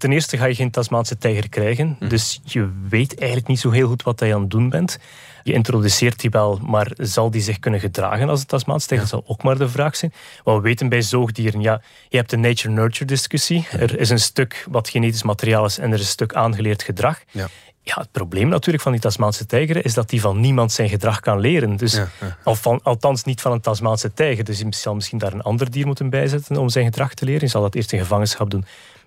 ten 0.05 0.13
eerste 0.13 0.37
ga 0.37 0.45
je 0.45 0.55
geen 0.55 0.71
Tasmaanse 0.71 1.19
tijger 1.19 1.49
krijgen. 1.49 1.97
Dus 2.09 2.41
je 2.45 2.71
weet 2.89 3.19
eigenlijk 3.19 3.49
niet 3.49 3.61
zo 3.61 3.71
heel 3.71 3.89
goed 3.89 4.03
wat 4.03 4.21
je 4.21 4.35
aan 4.35 4.41
het 4.41 4.51
doen 4.51 4.69
bent. 4.69 4.99
Je 5.43 5.53
introduceert 5.53 6.21
die 6.21 6.31
wel, 6.31 6.59
maar 6.63 6.93
zal 6.97 7.31
die 7.31 7.41
zich 7.41 7.59
kunnen 7.59 7.81
gedragen 7.81 8.29
als 8.29 8.41
een 8.41 8.47
Tasmaanse 8.47 8.87
tijger? 8.87 9.09
Dat 9.11 9.21
zal 9.21 9.35
ook 9.35 9.43
maar 9.43 9.59
de 9.59 9.69
vraag 9.69 9.97
zijn. 9.97 10.13
Wat 10.43 10.57
we 10.57 10.63
weten 10.63 10.89
bij 10.89 11.03
zoogdieren, 11.03 11.61
ja, 11.61 11.81
je 12.09 12.17
hebt 12.17 12.31
de 12.31 12.37
nature-nurture 12.37 13.05
discussie. 13.05 13.67
Er 13.71 13.99
is 13.99 14.11
een 14.11 14.19
stuk 14.19 14.67
wat 14.71 14.89
genetisch 14.89 15.23
materiaal 15.23 15.65
is 15.65 15.79
en 15.79 15.89
er 15.89 15.99
is 15.99 16.01
een 16.01 16.07
stuk 16.07 16.35
aangeleerd 16.35 16.83
gedrag. 16.83 17.21
Ja. 17.31 17.49
Ja, 17.83 17.95
het 17.95 18.13
probleem 18.13 18.49
natuurlijk 18.49 18.83
van 18.83 18.93
die 18.93 19.01
Tasmaanse 19.01 19.47
tijger 19.47 19.85
is 19.85 19.95
dat 19.95 20.09
die 20.09 20.21
van 20.21 20.41
niemand 20.41 20.73
zijn 20.73 20.89
gedrag 20.89 21.21
kan 21.21 21.41
leren. 21.41 21.77
Dus, 21.77 21.95
Ja, 21.95 22.55
van, 22.55 22.81
althans 22.83 23.25
niet 23.25 23.41
van 23.41 23.53
een 23.53 23.61
Tasmaanse 23.61 24.13
tijger. 24.13 24.45
Dus 24.45 24.59
je 24.59 24.67
zal 24.71 24.95
misschien 24.95 25.19
daar 25.19 25.33
een 25.33 25.43
ander 25.43 25.71
dier 25.71 25.87
moeten 25.87 26.11
bijzetten 26.11 26.57
om 26.57 26.69
zijn 26.69 26.85
gedrag 26.85 27.15
te 27.15 27.25
leren. 27.25 27.41
Je 27.41 27.47
zal 27.47 27.63
dat 27.63 27.75
eerst 27.75 27.93
in 27.93 27.99
gevangenschap 27.99 28.51
doen. 28.51 28.65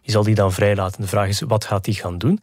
Je 0.07 0.13
zal 0.13 0.23
die 0.23 0.35
dan 0.35 0.53
vrijlaten. 0.53 1.01
De 1.01 1.07
vraag 1.07 1.27
is, 1.27 1.41
wat 1.41 1.65
gaat 1.65 1.85
die 1.85 1.93
gaan 1.93 2.17
doen? 2.17 2.41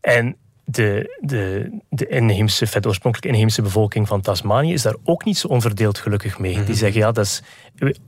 En 0.00 0.36
de, 0.64 1.18
de, 1.20 1.70
de 1.88 2.06
inheemse, 2.06 2.66
vet, 2.66 2.86
oorspronkelijk 2.86 3.32
inheemse 3.32 3.62
bevolking 3.62 4.08
van 4.08 4.20
Tasmanië 4.20 4.72
is 4.72 4.82
daar 4.82 4.96
ook 5.04 5.24
niet 5.24 5.38
zo 5.38 5.48
onverdeeld 5.48 5.98
gelukkig 5.98 6.38
mee. 6.38 6.64
Die 6.64 6.74
zeggen, 6.74 7.00
ja, 7.00 7.12
dat 7.12 7.24
is 7.24 7.42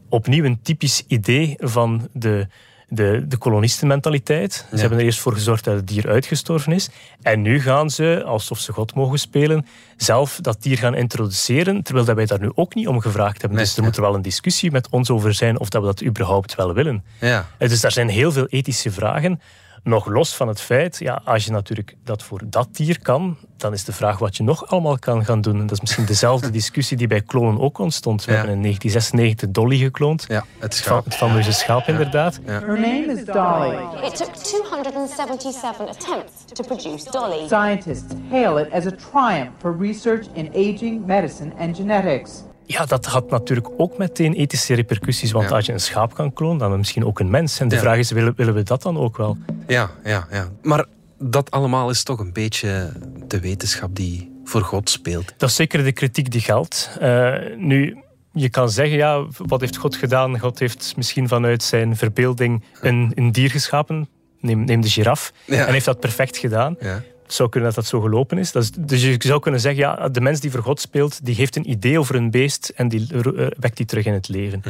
opnieuw 0.08 0.44
een 0.44 0.62
typisch 0.62 1.04
idee 1.06 1.54
van 1.58 2.08
de, 2.12 2.46
de, 2.90 3.24
de 3.28 3.36
kolonistenmentaliteit. 3.36 4.66
Ze 4.72 4.80
hebben 4.80 4.98
er 4.98 5.04
eerst 5.04 5.18
voor 5.18 5.32
gezorgd 5.32 5.64
dat 5.64 5.74
het 5.74 5.88
dier 5.88 6.08
uitgestorven 6.08 6.72
is. 6.72 6.88
En 7.22 7.42
nu 7.42 7.60
gaan 7.60 7.90
ze, 7.90 8.22
alsof 8.26 8.58
ze 8.58 8.72
God 8.72 8.94
mogen 8.94 9.18
spelen, 9.18 9.66
zelf 9.96 10.38
dat 10.40 10.62
dier 10.62 10.78
gaan 10.78 10.94
introduceren, 10.94 11.82
terwijl 11.82 12.06
dat 12.06 12.16
wij 12.16 12.26
daar 12.26 12.40
nu 12.40 12.50
ook 12.54 12.74
niet 12.74 12.88
om 12.88 13.00
gevraagd 13.00 13.40
hebben. 13.40 13.58
Nee, 13.58 13.66
dus 13.66 13.76
er 13.76 13.82
moet 13.82 13.96
er 13.96 14.02
wel 14.02 14.14
een 14.14 14.22
discussie 14.22 14.70
met 14.70 14.88
ons 14.90 15.10
over 15.10 15.34
zijn 15.34 15.58
of 15.60 15.68
dat 15.68 15.80
we 15.80 15.86
dat 15.86 16.02
überhaupt 16.04 16.54
wel 16.54 16.74
willen. 16.74 17.04
Ja. 17.20 17.46
Eh, 17.58 17.68
Dus 17.68 17.80
daar 17.80 17.92
zijn 17.92 18.08
heel 18.08 18.32
veel 18.32 18.46
ethische 18.46 18.90
vragen. 18.90 19.40
Nog 19.82 20.06
los 20.06 20.36
van 20.36 20.48
het 20.48 20.60
feit, 20.60 20.98
ja, 20.98 21.20
als 21.24 21.44
je 21.44 21.50
natuurlijk 21.50 21.94
dat 22.04 22.22
voor 22.22 22.40
dat 22.44 22.68
dier 22.72 23.00
kan, 23.02 23.36
dan 23.56 23.72
is 23.72 23.84
de 23.84 23.92
vraag 23.92 24.18
wat 24.18 24.36
je 24.36 24.42
nog 24.42 24.66
allemaal 24.66 24.98
kan 24.98 25.24
gaan 25.24 25.40
doen. 25.40 25.54
En 25.54 25.60
dat 25.60 25.70
is 25.70 25.80
misschien 25.80 26.04
dezelfde 26.04 26.50
discussie 26.60 26.96
die 26.96 27.06
bij 27.06 27.20
klonen 27.20 27.60
ook 27.60 27.78
ontstond. 27.78 28.24
We 28.24 28.30
Ja. 28.30 28.36
hebben 28.36 28.54
in 28.56 28.62
1996 28.62 29.50
Dolly 29.50 29.76
gekloond. 29.84 30.24
Ja, 30.28 30.44
het 30.58 30.74
schaap. 30.74 31.04
het 31.04 31.14
fameuze 31.14 31.52
schaap, 31.52 31.86
inderdaad. 31.86 32.40
Her 32.44 32.80
name 32.80 33.04
is 33.06 33.24
Dolly. 33.24 34.06
It 34.06 34.16
took 34.16 34.34
277 34.34 35.88
attempts 35.88 36.32
to 36.52 36.64
produce 36.64 37.10
Dolly. 37.10 37.46
Scientists 37.46 38.14
hail 38.30 38.58
it 38.58 38.72
as 38.72 38.86
a 38.86 38.90
triumph 39.10 39.50
for 39.58 39.76
research 39.78 40.26
in 40.32 40.50
aging, 40.54 41.06
medicine, 41.06 41.52
and 41.58 41.76
genetics. 41.76 42.30
Ja, 42.72 42.84
dat 42.86 43.06
had 43.06 43.30
natuurlijk 43.30 43.68
ook 43.76 43.98
meteen 43.98 44.34
ethische 44.34 44.74
repercussies. 44.74 45.32
Want 45.32 45.48
Ja. 45.48 45.54
als 45.56 45.66
je 45.66 45.72
een 45.72 45.80
schaap 45.80 46.14
kan 46.14 46.32
klonen, 46.32 46.58
dan 46.58 46.78
misschien 46.78 47.04
ook 47.04 47.20
een 47.20 47.30
mens. 47.30 47.60
En 47.60 47.68
de 47.68 47.74
Ja. 47.74 47.80
vraag 47.80 47.98
is, 47.98 48.10
willen, 48.10 48.32
willen 48.36 48.54
we 48.54 48.62
dat 48.62 48.82
dan 48.82 48.98
ook 48.98 49.16
wel? 49.16 49.36
Ja, 49.66 49.90
ja, 50.04 50.26
ja. 50.30 50.48
Maar 50.62 50.84
dat 51.18 51.50
allemaal 51.50 51.90
is 51.90 52.02
toch 52.02 52.18
een 52.18 52.32
beetje 52.32 52.92
de 53.26 53.40
wetenschap 53.40 53.94
die 53.96 54.40
voor 54.44 54.62
God 54.62 54.90
speelt. 54.90 55.34
Dat 55.36 55.48
is 55.48 55.54
zeker 55.54 55.84
de 55.84 55.92
kritiek 55.92 56.30
die 56.30 56.40
geldt. 56.40 56.96
Eh, 57.00 57.34
nu, 57.56 57.96
je 58.32 58.48
kan 58.48 58.70
zeggen, 58.70 58.96
ja, 58.96 59.24
wat 59.36 59.60
heeft 59.60 59.76
God 59.76 59.96
gedaan? 59.96 60.38
God 60.38 60.58
heeft 60.58 60.92
misschien 60.96 61.28
vanuit 61.28 61.62
zijn 61.62 61.96
verbeelding 61.96 62.64
een, 62.80 63.12
een 63.14 63.32
dier 63.32 63.50
geschapen. 63.50 64.08
Neem, 64.40 64.64
neem 64.64 64.80
de 64.80 64.88
giraf. 64.88 65.32
Ja. 65.44 65.66
En 65.66 65.72
heeft 65.72 65.84
dat 65.84 66.00
perfect 66.00 66.36
gedaan. 66.36 66.76
Ja. 66.80 67.02
Het 67.30 67.38
zou 67.38 67.48
kunnen 67.48 67.74
dat 67.74 67.78
dat 67.78 67.90
zo 67.90 68.00
gelopen 68.00 68.38
is. 68.38 68.52
Dat 68.52 68.62
is. 68.62 68.70
Dus 68.70 69.02
je 69.02 69.16
zou 69.18 69.40
kunnen 69.40 69.60
zeggen, 69.60 69.80
ja, 69.80 70.08
de 70.08 70.20
mens 70.20 70.40
die 70.40 70.50
voor 70.50 70.62
God 70.62 70.80
speelt, 70.80 71.24
die 71.24 71.34
heeft 71.34 71.56
een 71.56 71.70
idee 71.70 71.98
over 71.98 72.14
een 72.14 72.30
beest 72.30 72.72
en 72.76 72.88
die 72.88 73.06
eh, 73.12 73.46
wekt 73.58 73.76
die 73.76 73.86
terug 73.86 74.04
in 74.04 74.12
het 74.12 74.28
leven. 74.28 74.62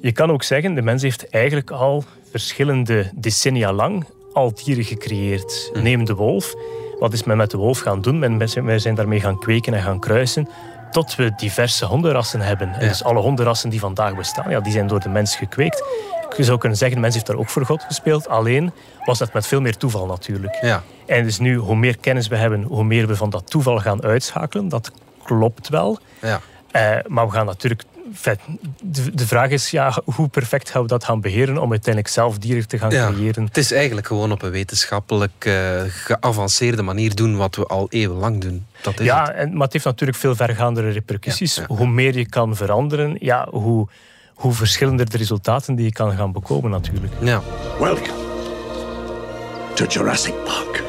Je 0.00 0.12
kan 0.12 0.30
ook 0.30 0.42
zeggen, 0.42 0.74
de 0.74 0.82
mens 0.82 1.02
heeft 1.02 1.28
eigenlijk 1.28 1.70
al 1.70 2.04
verschillende 2.30 3.10
decennia 3.14 3.72
lang 3.72 4.06
al 4.32 4.54
dieren 4.64 4.84
gecreëerd. 4.84 5.70
Neem 5.74 6.04
de 6.04 6.14
wolf. 6.14 6.54
Wat 6.98 7.12
is 7.12 7.24
men 7.24 7.36
met 7.36 7.50
de 7.50 7.56
wolf 7.56 7.78
gaan 7.78 8.02
doen? 8.02 8.18
Men, 8.18 8.38
wij 8.64 8.78
zijn 8.78 8.94
daarmee 8.94 9.20
gaan 9.20 9.38
kweken 9.38 9.74
en 9.74 9.82
gaan 9.82 10.00
kruisen 10.00 10.48
tot 10.90 11.14
we 11.14 11.32
diverse 11.36 11.86
hondenrassen 11.86 12.40
hebben. 12.40 12.68
En 12.68 12.88
dus 12.88 13.04
alle 13.04 13.20
hondenrassen 13.20 13.70
die 13.70 13.80
vandaag 13.80 14.16
bestaan, 14.16 14.50
ja, 14.50 14.60
die 14.60 14.72
zijn 14.72 14.86
door 14.86 15.00
de 15.00 15.08
mens 15.08 15.36
gekweekt. 15.36 15.84
Je 16.36 16.44
zou 16.44 16.58
kunnen 16.58 16.78
zeggen, 16.78 16.96
de 16.96 17.02
mens 17.02 17.14
heeft 17.14 17.26
daar 17.26 17.36
ook 17.36 17.48
voor 17.48 17.66
God 17.66 17.82
gespeeld. 17.82 18.28
Alleen 18.28 18.72
was 19.04 19.18
dat 19.18 19.32
met 19.32 19.46
veel 19.46 19.60
meer 19.60 19.76
toeval 19.76 20.06
natuurlijk. 20.06 20.58
Ja. 20.60 20.82
En 21.06 21.24
dus 21.24 21.38
nu, 21.38 21.56
hoe 21.56 21.76
meer 21.76 21.98
kennis 21.98 22.28
we 22.28 22.36
hebben, 22.36 22.62
hoe 22.62 22.84
meer 22.84 23.06
we 23.06 23.16
van 23.16 23.30
dat 23.30 23.50
toeval 23.50 23.78
gaan 23.78 24.02
uitschakelen. 24.02 24.68
Dat 24.68 24.90
klopt 25.24 25.68
wel. 25.68 25.98
Ja. 26.20 26.40
Eh, 26.70 26.96
maar 27.06 27.26
we 27.26 27.32
gaan 27.32 27.46
natuurlijk... 27.46 27.82
De, 29.12 29.26
vraag 29.26 29.50
is, 29.50 29.70
ja, 29.70 30.02
hoe 30.04 30.28
perfect 30.28 30.70
gaan 30.70 30.82
we 30.82 30.88
dat 30.88 31.04
gaan 31.04 31.20
beheren 31.20 31.58
om 31.58 31.70
uiteindelijk 31.70 32.14
zelf 32.14 32.38
dieren 32.38 32.68
te 32.68 32.78
gaan 32.78 32.90
Ja, 32.90 33.10
creëren? 33.12 33.44
het 33.44 33.56
is 33.56 33.72
eigenlijk 33.72 34.06
gewoon 34.06 34.32
op 34.32 34.42
een 34.42 34.50
wetenschappelijk 34.50 35.44
eh, 35.44 35.82
geavanceerde 35.86 36.82
manier 36.82 37.14
doen 37.14 37.36
wat 37.36 37.56
we 37.56 37.66
al 37.66 37.86
eeuwenlang 37.90 38.40
doen. 38.40 38.66
Dat 38.82 39.00
is 39.00 39.06
Ja, 39.06 39.24
het. 39.26 39.34
en, 39.34 39.52
maar 39.52 39.62
het 39.62 39.72
heeft 39.72 39.84
natuurlijk 39.84 40.18
veel 40.18 40.34
vergaandere 40.34 40.90
repercussies. 40.90 41.54
Ja, 41.54 41.64
ja, 41.68 41.74
Hoe 41.74 41.86
meer 41.86 42.18
je 42.18 42.28
kan 42.28 42.56
veranderen, 42.56 43.16
ja, 43.20 43.46
hoe, 43.50 43.88
hoe 44.40 44.52
verschillender 44.52 45.10
de 45.10 45.16
resultaten 45.16 45.74
die 45.74 45.84
je 45.84 45.92
kan 45.92 46.16
gaan 46.16 46.32
bekomen 46.32 46.70
natuurlijk. 46.70 47.12
Ja. 47.20 47.42
Welcome 47.78 48.14
to 49.74 49.84
Jurassic 49.84 50.34
Park. 50.44 50.82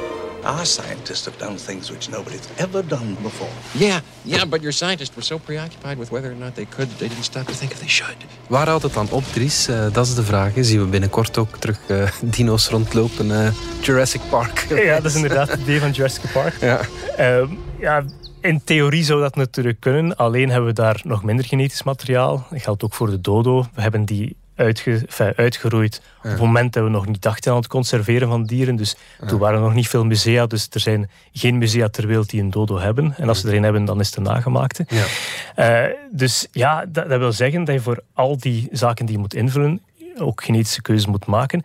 Our 0.43 0.65
scientists 0.65 1.25
have 1.25 1.37
done 1.37 1.55
things 1.55 1.89
which 1.89 2.09
nobody's 2.09 2.47
ever 2.55 2.87
done 2.87 3.15
before. 3.21 3.49
Yeah, 3.71 3.99
yeah, 4.21 4.49
but 4.49 4.59
your 4.59 4.73
scientists 4.73 5.15
were 5.15 5.25
so 5.25 5.37
preoccupied 5.37 5.97
with 5.97 6.09
whether 6.09 6.31
or 6.31 6.37
not 6.37 6.55
they 6.55 6.65
could, 6.65 6.89
they 6.97 7.07
didn't 7.07 7.23
stop 7.23 7.45
to 7.45 7.53
think 7.53 7.71
if 7.71 7.79
they 7.79 7.89
should. 7.89 8.15
Waar 8.47 8.67
houdt 8.67 8.83
het 8.83 8.93
dan 8.93 9.07
op, 9.09 9.23
Dries? 9.33 9.69
Uh, 9.69 9.93
dat 9.93 10.07
is 10.07 10.15
de 10.15 10.23
vraag. 10.23 10.51
Zien 10.55 10.79
we 10.79 10.85
binnenkort 10.85 11.37
ook 11.37 11.57
terug 11.57 11.79
uh, 11.87 12.07
dino's 12.21 12.67
rondlopen? 12.67 13.25
Uh, 13.25 13.47
Jurassic 13.81 14.21
Park. 14.29 14.65
ja, 14.69 14.95
dat 14.95 15.05
is 15.05 15.15
inderdaad 15.15 15.49
het 15.49 15.59
idee 15.59 15.79
van 15.79 15.91
Jurassic 15.91 16.31
Park. 16.31 16.53
Ja. 16.61 16.79
Ehm, 17.17 17.47
ja, 17.79 18.03
in 18.41 18.63
theorie 18.63 19.03
zou 19.03 19.21
dat 19.21 19.35
natuurlijk 19.35 19.79
kunnen. 19.79 20.15
Alleen 20.15 20.49
hebben 20.49 20.67
we 20.67 20.73
daar 20.73 21.01
nog 21.03 21.23
minder 21.23 21.45
genetisch 21.45 21.83
materiaal. 21.83 22.47
Dat 22.49 22.61
geldt 22.61 22.83
ook 22.83 22.93
voor 22.93 23.09
de 23.09 23.21
dodo. 23.21 23.65
We 23.73 23.81
hebben 23.81 24.05
die 24.05 24.35
uitge, 24.55 25.33
uitgeroeid 25.35 26.01
op 26.17 26.29
het 26.29 26.39
moment 26.39 26.73
dat 26.73 26.83
we 26.83 26.89
nog 26.89 27.07
niet 27.07 27.21
dachten 27.21 27.51
aan 27.51 27.57
het 27.57 27.67
conserveren 27.67 28.27
van 28.27 28.43
dieren. 28.43 28.75
Dus 28.75 28.95
toen 29.27 29.39
waren 29.39 29.57
er 29.57 29.63
nog 29.63 29.73
niet 29.73 29.87
veel 29.87 30.05
musea. 30.05 30.45
Dus 30.45 30.67
er 30.69 30.79
zijn 30.79 31.09
geen 31.33 31.57
musea 31.57 31.89
ter 31.89 32.07
wereld 32.07 32.29
die 32.29 32.41
een 32.41 32.49
dodo 32.49 32.79
hebben. 32.79 33.13
En 33.17 33.27
als 33.27 33.39
ze 33.39 33.47
er 33.47 33.53
een 33.53 33.63
hebben, 33.63 33.85
dan 33.85 33.99
is 33.99 34.07
het 34.07 34.15
een 34.15 34.23
nagemaakte. 34.23 34.85
Ja. 34.87 35.85
Uh, 35.87 35.95
dus 36.11 36.47
ja, 36.51 36.85
dat, 36.85 37.09
dat, 37.09 37.19
wil 37.19 37.31
zeggen 37.31 37.63
dat 37.63 37.75
je 37.75 37.81
voor 37.81 38.03
al 38.13 38.37
die 38.37 38.67
zaken 38.71 39.05
die 39.05 39.15
je 39.15 39.21
moet 39.21 39.33
invullen, 39.33 39.81
ook 40.17 40.43
genetische 40.43 40.81
keuzes 40.81 41.05
moet 41.05 41.25
maken. 41.25 41.63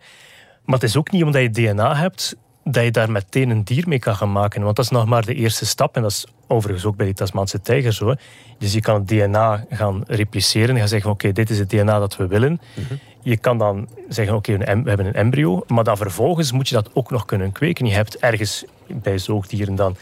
Maar 0.65 0.75
het 0.75 0.89
is 0.89 0.97
ook 0.97 1.11
niet 1.11 1.23
omdat 1.23 1.41
je 1.41 1.49
DNA 1.49 1.95
hebt, 1.95 2.35
dat 2.71 2.83
je 2.83 2.91
daar 2.91 3.11
meteen 3.11 3.49
een 3.49 3.63
dier 3.63 3.87
mee 3.87 3.99
kan 3.99 4.15
gaan 4.15 4.31
maken. 4.31 4.63
Want 4.63 4.75
dat 4.75 4.85
is 4.85 4.91
nog 4.91 5.05
maar 5.05 5.25
de 5.25 5.33
eerste 5.33 5.65
stap. 5.65 5.95
En 5.95 6.01
dat 6.01 6.11
is 6.11 6.25
overigens 6.47 6.85
ook 6.85 6.95
bij 6.95 7.05
die 7.05 7.15
Tasmaanse 7.15 7.61
tijger 7.61 7.93
zo. 7.93 8.15
Dus 8.57 8.73
je 8.73 8.81
kan 8.81 8.95
het 8.95 9.07
DNA 9.07 9.65
gaan 9.69 10.03
repliceren. 10.07 10.69
En 10.69 10.77
gaan 10.77 10.87
zeggen, 10.87 11.11
oké, 11.11 11.31
dit 11.31 11.49
is 11.49 11.59
het 11.59 11.69
DNA 11.69 11.99
dat 11.99 12.17
we 12.17 12.27
willen. 12.27 12.61
Mhm. 12.73 12.93
Je 13.21 13.37
kan 13.37 13.57
dan 13.57 13.87
zeggen, 14.09 14.35
oké, 14.35 14.57
we 14.57 14.63
hebben 14.65 15.05
een 15.05 15.13
embryo. 15.13 15.63
Maar 15.67 15.83
dan 15.83 15.97
vervolgens 15.97 16.51
moet 16.51 16.69
je 16.69 16.75
dat 16.75 16.89
ook 16.93 17.11
nog 17.11 17.25
kunnen 17.25 17.51
kweken. 17.51 17.85
Je 17.85 17.93
hebt 17.93 18.17
ergens 18.17 18.65
bij 18.87 19.17
zoogdieren 19.17 19.75
dan 19.75 19.95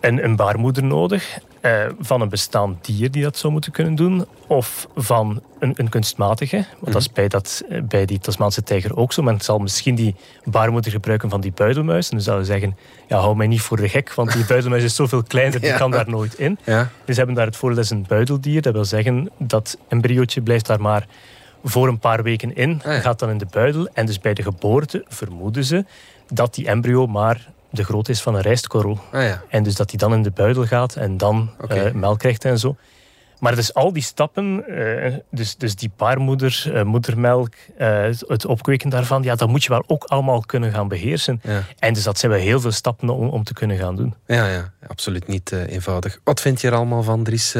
een, 0.00 0.24
een 0.24 0.36
baarmoeder 0.36 0.84
nodig 0.84 1.38
uh, 1.62 1.86
van 2.00 2.20
een 2.20 2.28
bestaand 2.28 2.84
dier 2.84 3.10
die 3.10 3.22
dat 3.22 3.36
zou 3.36 3.52
moeten 3.52 3.72
kunnen 3.72 3.94
doen, 3.94 4.26
of 4.46 4.88
van 4.96 5.42
een, 5.58 5.72
een 5.76 5.88
kunstmatige. 5.88 6.64
Want 6.78 6.92
dat 6.92 7.02
is 7.02 7.12
bij, 7.12 7.28
dat, 7.28 7.64
bij 7.82 8.06
die 8.06 8.18
Tasmaanse 8.18 8.62
tijger 8.62 8.96
ook 8.96 9.12
zo. 9.12 9.22
Men 9.22 9.40
zal 9.40 9.58
misschien 9.58 9.94
die 9.94 10.14
baarmoeder 10.44 10.90
gebruiken 10.90 11.30
van 11.30 11.40
die 11.40 11.52
buidelmuis. 11.52 12.08
En 12.08 12.14
dan 12.14 12.24
zouden 12.24 12.46
zeggen, 12.46 12.76
ja, 13.08 13.18
hou 13.18 13.36
mij 13.36 13.46
niet 13.46 13.60
voor 13.60 13.76
de 13.76 13.88
gek, 13.88 14.14
want 14.14 14.32
die 14.32 14.44
buidelmuis 14.54 14.82
is 14.82 14.94
zoveel 14.94 15.22
kleiner, 15.22 15.60
die 15.60 15.74
kan 15.74 15.90
daar 15.90 16.08
nooit 16.08 16.34
in. 16.34 16.58
Ja. 16.64 16.90
Dus 17.04 17.14
ze 17.14 17.20
hebben 17.20 17.34
daar 17.34 17.46
het 17.46 17.56
voordeel, 17.56 17.76
dat 17.76 17.84
is 17.84 17.90
een 17.90 18.04
buideldier. 18.08 18.62
Dat 18.62 18.72
wil 18.72 18.84
zeggen, 18.84 19.30
dat 19.38 19.78
embryootje 19.88 20.40
blijft 20.42 20.66
daar 20.66 20.80
maar 20.80 21.06
voor 21.64 21.88
een 21.88 21.98
paar 21.98 22.22
weken 22.22 22.54
in, 22.54 22.80
Ah, 22.84 23.00
gaat 23.00 23.18
dan 23.18 23.30
in 23.30 23.38
de 23.38 23.46
buidel. 23.50 23.88
En 23.92 24.06
dus 24.06 24.20
bij 24.20 24.34
de 24.34 24.42
geboorte 24.42 25.04
vermoeden 25.08 25.64
ze 25.64 25.84
dat 26.32 26.54
die 26.54 26.66
embryo 26.66 27.06
maar 27.06 27.48
de 27.76 27.84
grootte 27.84 28.10
is 28.10 28.22
van 28.22 28.34
een 28.34 28.40
rijstkorrel. 28.40 29.00
Ah, 29.12 29.22
ja. 29.22 29.42
En 29.48 29.62
dus 29.62 29.74
dat 29.74 29.90
die 29.90 29.98
dan 29.98 30.14
in 30.14 30.22
de 30.22 30.30
buidel 30.30 30.66
gaat 30.66 30.96
en 30.96 31.16
dan 31.16 31.50
Oké. 31.60 31.74
eh, 31.74 31.92
melk 31.92 32.18
krijgt 32.18 32.44
en 32.44 32.58
zo. 32.58 32.76
Maar 33.38 33.54
dus 33.54 33.74
al 33.74 33.92
die 33.92 34.02
stappen, 34.02 34.66
eh, 34.66 35.14
dus, 35.30 35.56
dus 35.56 35.76
die 35.76 35.90
baarmoeder, 35.96 36.70
eh, 36.72 36.82
moedermelk, 36.82 37.54
eh, 37.76 38.04
het 38.04 38.46
opkweken 38.46 38.90
daarvan, 38.90 39.22
ja, 39.22 39.34
dat 39.34 39.48
moet 39.48 39.62
je 39.62 39.68
wel 39.68 39.84
ook 39.86 40.04
allemaal 40.04 40.40
kunnen 40.40 40.72
gaan 40.72 40.88
beheersen. 40.88 41.40
Ja. 41.42 41.62
En 41.78 41.94
dus 41.94 42.02
dat 42.02 42.18
zijn 42.18 42.32
wel 42.32 42.40
heel 42.40 42.60
veel 42.60 42.70
stappen 42.70 43.08
om, 43.08 43.28
om 43.28 43.44
te 43.44 43.52
kunnen 43.52 43.78
gaan 43.78 43.96
doen. 43.96 44.14
Ja, 44.26 44.48
ja, 44.48 44.72
absoluut 44.86 45.26
niet 45.26 45.52
eenvoudig. 45.52 46.20
Wat 46.24 46.40
vind 46.40 46.60
je 46.60 46.66
er 46.66 46.74
allemaal 46.74 47.02
van, 47.02 47.24
Dries? 47.24 47.54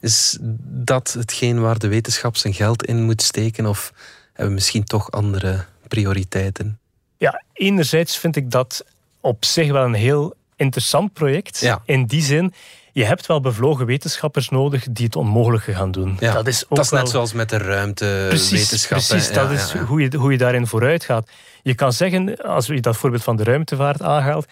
Is 0.00 0.38
dat 0.60 1.12
hetgeen 1.18 1.60
waar 1.60 1.78
de 1.78 1.88
wetenschap 1.88 2.36
zijn 2.36 2.54
geld 2.54 2.84
in 2.84 3.04
moet 3.04 3.22
steken? 3.22 3.66
Of 3.66 3.92
hebben 4.26 4.46
we 4.46 4.54
misschien 4.54 4.84
toch 4.84 5.10
andere 5.10 5.64
prioriteiten? 5.88 6.78
Ja, 7.16 7.42
enerzijds 7.52 8.18
vind 8.18 8.36
ik 8.36 8.50
dat 8.50 8.84
op 9.26 9.44
zich 9.44 9.70
wel 9.72 9.84
een 9.84 9.94
heel 9.94 10.34
interessant 10.56 11.12
project. 11.12 11.60
Ja. 11.60 11.82
In 11.84 12.04
die 12.06 12.22
zin, 12.22 12.52
je 12.92 13.04
hebt 13.04 13.26
wel 13.26 13.40
bevlogen 13.40 13.86
wetenschappers 13.86 14.48
nodig 14.48 14.86
die 14.90 15.04
het 15.04 15.16
onmogelijke 15.16 15.74
gaan 15.74 15.90
doen. 15.90 16.16
Ja, 16.20 16.32
dat 16.32 16.46
is 16.46 16.64
ook 16.68 16.76
dat 16.76 16.84
is 16.84 16.90
net 16.90 17.00
wel- 17.00 17.10
zoals 17.10 17.32
met 17.32 17.48
de 17.48 17.58
ruimtewetenschappen. 17.58 19.06
precies 19.08 19.32
dat 19.32 19.50
Ja, 19.50 19.54
is. 19.56 19.72
Hoe, 19.72 20.00
je, 20.00 20.16
hoe 20.16 20.32
je 20.32 20.38
daarin 20.38 20.66
vooruit 20.66 21.04
gaat. 21.04 21.28
Je 21.62 21.74
kan 21.74 21.92
zeggen, 21.92 22.36
als 22.36 22.66
je 22.66 22.80
dat 22.80 22.96
voorbeeld 22.96 23.22
van 23.22 23.36
de 23.36 23.44
ruimtevaart 23.44 24.02
aanhaalt, 24.02 24.46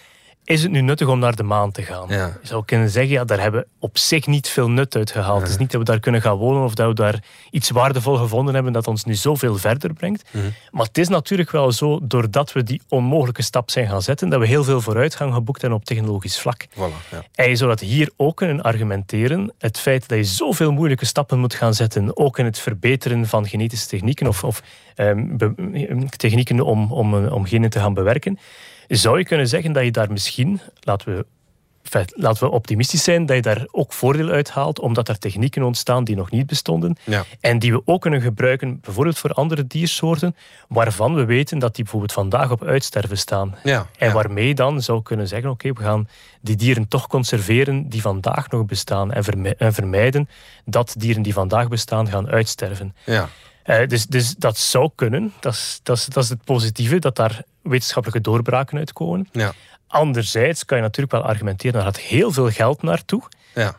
is 0.45 0.63
het 0.63 0.71
nu 0.71 0.81
nuttig 0.81 1.09
om 1.09 1.19
naar 1.19 1.37
de 1.37 1.43
maan 1.43 1.73
te 1.73 1.83
gaan? 1.83 2.09
Ja. 2.09 2.27
Je 2.43 2.47
zou 2.47 2.65
kunnen 2.65 2.91
zeggen, 2.91 3.13
ja, 3.13 3.25
daar 3.25 3.41
hebben 3.41 3.61
we 3.61 3.67
op 3.79 3.99
zich 3.99 4.27
niet 4.27 4.49
veel 4.49 4.71
nut 4.71 4.97
uit 4.97 5.11
gehaald. 5.11 5.41
Het 5.41 5.51
is 5.51 5.57
niet 5.57 5.71
dat 5.71 5.81
we 5.81 5.87
daar 5.87 6.01
kunnen 6.01 6.21
gaan 6.21 6.37
wonen 6.37 6.63
of 6.63 6.75
dat 6.75 6.89
we 6.89 6.95
daar 6.95 7.23
iets 7.51 7.71
waardevol 7.71 8.17
gevonden 8.17 8.55
hebben 8.55 8.73
dat 8.73 8.87
ons 8.87 9.05
nu 9.05 9.15
zoveel 9.15 9.57
verder 9.57 9.93
brengt. 9.93 10.25
Mhm. 10.31 10.45
Maar 10.71 10.87
het 10.87 10.99
is 10.99 11.09
natuurlijk 11.09 11.51
wel 11.51 11.73
zo, 11.73 11.99
doordat 12.03 12.53
we 12.53 12.63
die 12.63 12.83
onmogelijke 12.89 13.43
stap 13.43 13.71
zijn 13.71 13.89
gaan 13.89 14.03
zetten, 14.03 14.29
dat 14.29 14.41
we 14.41 14.47
heel 14.47 14.65
veel 14.65 14.81
vooruitgang 14.81 15.35
geboekt 15.35 15.61
hebben 15.61 15.79
op 15.79 15.85
technologisch 15.85 16.41
vlak. 16.41 16.67
Voilà, 16.71 17.11
ja. 17.11 17.25
En 17.35 17.49
je 17.49 17.57
zou 17.57 17.71
dat 17.71 17.81
hier 17.81 18.11
ook 18.17 18.37
kunnen 18.37 18.63
argumenteren. 18.63 19.53
Het 19.59 19.79
feit 19.79 20.09
dat 20.09 20.19
je 20.19 20.25
zoveel 20.25 20.73
moeilijke 20.73 21.07
stappen 21.07 21.39
moet 21.39 21.55
gaan 21.55 21.75
zetten, 21.75 22.17
ook 22.17 22.39
in 22.39 22.45
het 22.45 22.59
verbeteren 22.59 23.27
van 23.27 23.49
genetische 23.49 23.89
technieken 23.89 24.27
of, 24.27 24.45
of 24.45 24.63
ehm, 24.95 25.37
technieken 26.17 26.61
om, 26.61 26.93
om, 26.93 27.27
om 27.27 27.45
genen 27.45 27.71
te 27.71 27.79
gaan 27.79 27.95
bewerken, 27.95 28.39
zou 28.89 29.19
je 29.19 29.25
kunnen 29.25 29.49
zeggen 29.49 29.73
dat 29.73 29.85
je 29.85 29.91
daar 29.91 30.13
misschien, 30.13 30.61
laten 30.81 31.17
we, 31.17 31.27
laten 32.15 32.45
we 32.45 32.51
optimistisch 32.51 33.03
zijn, 33.03 33.27
dat 33.27 33.37
je 33.37 33.43
daar 33.43 33.67
ook 33.71 33.93
voordeel 33.93 34.29
uit 34.29 34.51
haalt, 34.51 34.79
omdat 34.79 35.09
er 35.09 35.19
technieken 35.19 35.63
ontstaan 35.63 36.05
die 36.05 36.17
nog 36.17 36.31
niet 36.31 36.47
bestonden. 36.47 36.97
Ja. 37.05 37.25
En 37.41 37.59
die 37.59 37.73
we 37.73 37.83
ook 37.85 38.01
kunnen 38.01 38.21
gebruiken, 38.21 38.81
bijvoorbeeld 38.81 39.19
voor 39.19 39.31
andere 39.31 39.67
diersoorten, 39.67 40.37
waarvan 40.69 41.15
we 41.15 41.25
weten 41.25 41.59
dat 41.59 41.75
die 41.75 41.83
bijvoorbeeld 41.83 42.13
vandaag 42.13 42.51
op 42.51 42.65
uitsterven 42.65 43.19
staan. 43.19 43.55
Ja, 43.63 43.87
En 43.99 44.09
ja. 44.09 44.15
waarmee 44.15 44.47
je 44.47 44.55
dan 44.55 44.83
zou 44.83 45.03
kunnen 45.03 45.29
zeggen, 45.29 45.51
oké, 45.51 45.73
we 45.73 45.83
gaan 45.83 46.09
die 46.41 46.57
dieren 46.57 46.89
toch 46.89 47.07
conserveren 47.07 47.89
die 47.89 48.01
vandaag 48.01 48.51
nog 48.51 48.65
bestaan 48.67 49.13
en 49.59 49.75
vermijden 49.75 50.29
dat 50.65 50.95
dieren 50.99 51.23
die 51.23 51.33
vandaag 51.33 51.69
bestaan 51.69 52.09
gaan 52.09 52.29
uitsterven. 52.29 52.95
Eh, 53.65 53.89
dus, 53.89 54.07
dus 54.07 54.35
dat 54.35 54.59
zou 54.59 54.91
kunnen. 54.95 55.33
Dat 55.41 55.53
is, 55.53 55.81
dat, 55.83 55.97
is, 55.97 56.07
dat 56.07 56.23
is 56.23 56.29
het 56.29 56.45
positieve, 56.45 56.99
dat 56.99 57.17
daar 57.17 57.43
wetenschappelijke 57.63 58.31
doorbraken 58.31 58.79
uitkomen. 58.79 59.29
Ja. 59.33 59.53
Anderzijds 59.87 60.65
kan 60.65 60.77
je 60.77 60.83
natuurlijk 60.83 61.13
wel 61.13 61.25
argumenteren, 61.25 61.73
daar 61.73 61.83
gaat 61.83 61.99
heel 61.99 62.33
veel 62.33 62.51
geld 62.51 62.83
naartoe. 62.83 63.23
Ja. 63.55 63.77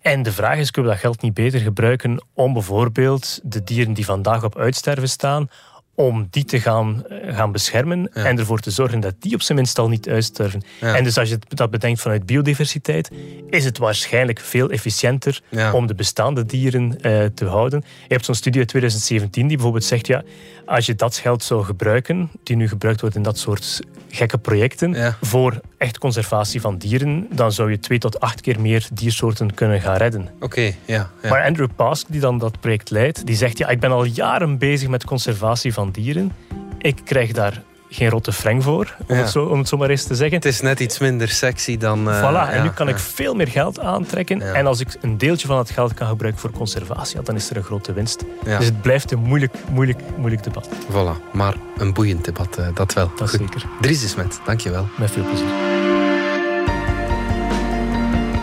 En 0.00 0.22
de 0.22 0.32
vraag 0.32 0.58
is, 0.58 0.70
kunnen 0.70 0.90
we 0.90 0.96
dat 0.96 1.06
geld 1.06 1.22
niet 1.22 1.34
beter 1.34 1.60
gebruiken 1.60 2.24
om 2.32 2.52
bijvoorbeeld 2.52 3.40
de 3.42 3.64
dieren 3.64 3.92
die 3.92 4.04
vandaag 4.04 4.44
op 4.44 4.58
uitsterven 4.58 5.08
staan, 5.08 5.50
om 5.96 6.26
die 6.30 6.44
te 6.44 6.60
gaan, 6.60 7.04
eh, 7.06 7.36
gaan 7.36 7.52
beschermen 7.52 8.12
en 8.12 8.38
ervoor 8.38 8.58
te 8.60 8.70
zorgen 8.70 9.00
dat 9.00 9.14
die 9.18 9.34
op 9.34 9.42
zijn 9.42 9.58
minst 9.58 9.78
al 9.78 9.88
niet 9.88 10.08
uitsterven. 10.08 10.62
Ja. 10.80 10.96
En 10.96 11.04
dus 11.04 11.18
als 11.18 11.28
je 11.28 11.38
dat 11.48 11.70
bedenkt 11.70 12.00
vanuit 12.00 12.26
biodiversiteit, 12.26 13.10
is 13.50 13.64
het 13.64 13.78
waarschijnlijk 13.78 14.40
veel 14.40 14.70
efficiënter 14.70 15.40
Ja. 15.50 15.72
om 15.72 15.86
de 15.86 15.94
bestaande 15.94 16.46
dieren 16.46 17.00
eh, 17.00 17.24
te 17.34 17.44
houden. 17.44 17.82
Je 17.86 18.12
hebt 18.14 18.24
zo'n 18.24 18.34
studie 18.34 18.60
uit 18.60 18.68
2017 18.68 19.46
die 19.46 19.56
bijvoorbeeld 19.56 19.84
zegt, 19.84 20.06
ja, 20.06 20.22
als 20.66 20.86
je 20.86 20.94
dat 20.94 21.16
geld 21.16 21.42
zou 21.42 21.64
gebruiken, 21.64 22.30
die 22.42 22.56
nu 22.56 22.68
gebruikt 22.68 23.00
wordt 23.00 23.16
in 23.16 23.22
dat 23.22 23.38
soort 23.38 23.80
gekke 24.08 24.38
projecten, 24.38 24.92
Ja. 24.92 25.16
voor 25.20 25.60
echt 25.78 25.98
conservatie 25.98 26.60
van 26.60 26.78
dieren, 26.78 27.26
dan 27.32 27.52
zou 27.52 27.70
je 27.70 27.78
twee 27.78 27.98
tot 27.98 28.20
acht 28.20 28.40
keer 28.40 28.60
meer 28.60 28.88
diersoorten 28.92 29.54
kunnen 29.54 29.80
gaan 29.80 29.96
redden. 29.96 30.28
Oké, 30.40 30.60
ja. 30.60 31.10
ja. 31.22 31.28
Maar 31.28 31.44
Andrew 31.44 31.68
Pask, 31.76 32.06
die 32.10 32.20
dan 32.20 32.38
dat 32.38 32.60
project 32.60 32.90
leidt, 32.90 33.26
die 33.26 33.36
zegt, 33.36 33.58
ja, 33.58 33.68
ik 33.68 33.80
ben 33.80 33.90
al 33.90 34.04
jaren 34.04 34.58
bezig 34.58 34.88
met 34.88 35.04
conservatie 35.04 35.72
van 35.72 35.90
dieren. 35.90 36.32
Ik 36.78 37.00
krijg 37.04 37.32
daar 37.32 37.62
geen 37.94 38.08
rotte 38.08 38.32
freng 38.32 38.62
voor, 38.62 38.94
om, 39.06 39.14
Ja. 39.16 39.20
het, 39.22 39.30
zo, 39.30 39.44
om 39.44 39.58
het 39.58 39.68
zo 39.68 39.76
maar 39.76 39.90
eens 39.90 40.04
te 40.04 40.14
zeggen. 40.14 40.36
Het 40.36 40.44
is 40.44 40.60
net 40.60 40.80
iets 40.80 40.98
minder 40.98 41.28
sexy 41.28 41.76
dan... 41.76 42.10
eh, 42.10 42.20
voilà, 42.20 42.50
en 42.52 42.62
nu 42.62 42.70
kan 42.70 42.86
ja. 42.86 42.92
ik 42.92 42.98
veel 42.98 43.34
meer 43.34 43.48
geld 43.48 43.80
aantrekken. 43.80 44.54
En 44.54 44.66
als 44.66 44.80
ik 44.80 44.88
een 45.00 45.18
deeltje 45.18 45.46
van 45.46 45.58
het 45.58 45.70
geld 45.70 45.94
kan 45.94 46.08
gebruiken 46.08 46.40
voor 46.40 46.50
conservatie, 46.50 47.22
dan 47.22 47.34
is 47.34 47.50
er 47.50 47.56
een 47.56 47.62
grote 47.62 47.92
winst. 47.92 48.24
Ja. 48.44 48.56
Dus 48.58 48.66
het 48.66 48.82
blijft 48.82 49.10
een 49.12 49.18
moeilijk, 49.18 49.54
moeilijk, 49.70 49.98
moeilijk 50.16 50.42
debat. 50.44 50.68
Voilà, 50.90 51.32
maar 51.32 51.54
een 51.76 51.92
boeiend 51.92 52.24
debat, 52.24 52.56
eh, 52.58 52.66
dat 52.74 52.92
wel. 52.92 53.10
Dat 53.16 53.30
Goed. 53.30 53.38
zeker. 53.40 53.64
Dries 53.80 54.04
is 54.04 54.14
met, 54.14 54.40
dankjewel. 54.44 54.88
Met 54.96 55.10
veel 55.10 55.24
plezier. 55.24 55.46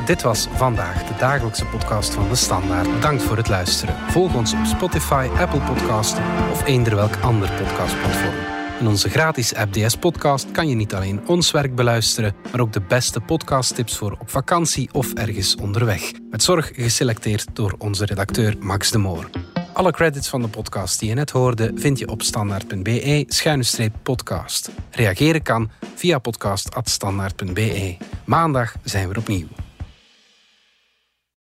Dit 0.06 0.22
was 0.22 0.48
vandaag 0.56 1.04
de 1.04 1.14
dagelijkse 1.20 1.66
podcast 1.66 2.14
van 2.14 2.30
De 2.30 2.36
Standaard. 2.36 2.94
Bedankt 2.94 3.24
voor 3.24 3.38
het 3.38 3.48
luisteren. 3.50 3.96
Volg 4.10 4.34
ons 4.34 4.54
op 4.54 4.66
Spotify, 4.66 5.28
Apple 5.40 5.60
Podcast 5.60 6.18
of 6.52 6.66
eender 6.66 6.96
welk 6.96 7.14
ander 7.22 7.50
podcastplatform. 7.52 8.60
In 8.82 8.88
onze 8.88 9.10
gratis 9.10 9.56
app 9.56 9.74
DS 9.74 9.96
Podcast 9.96 10.52
kan 10.52 10.68
je 10.68 10.76
niet 10.76 10.94
alleen 10.94 11.28
ons 11.28 11.52
werk 11.52 11.76
beluisteren, 11.76 12.36
maar 12.52 12.62
ook 12.62 12.74
de 12.74 12.82
beste 12.82 13.20
podcasttips 13.20 13.98
voor 13.98 14.18
op 14.20 14.30
vakantie 14.30 14.90
of 14.92 15.14
ergens 15.14 15.56
onderweg. 15.56 16.12
Met 16.30 16.44
zorg 16.44 16.72
geselecteerd 16.74 17.48
door 17.54 17.76
onze 17.78 18.06
redacteur 18.06 18.56
Max 18.60 18.92
de 18.92 18.98
Moor. 18.98 19.30
Alle 19.74 19.92
credits 19.92 20.30
van 20.30 20.42
de 20.42 20.48
podcast 20.48 21.00
die 21.00 21.10
je 21.10 21.16
net 21.16 21.30
hoorde 21.30 21.72
vind 21.76 22.00
je 22.00 22.08
op 22.08 22.22
standaard.be-podcast. 22.22 24.70
Reageren 24.92 25.42
kan 25.42 25.72
via 25.96 26.20
podcast.standaard.be. 26.20 27.98
Maandag 28.26 28.76
zijn 28.84 29.10
we 29.10 29.20
opnieuw. 29.20 29.48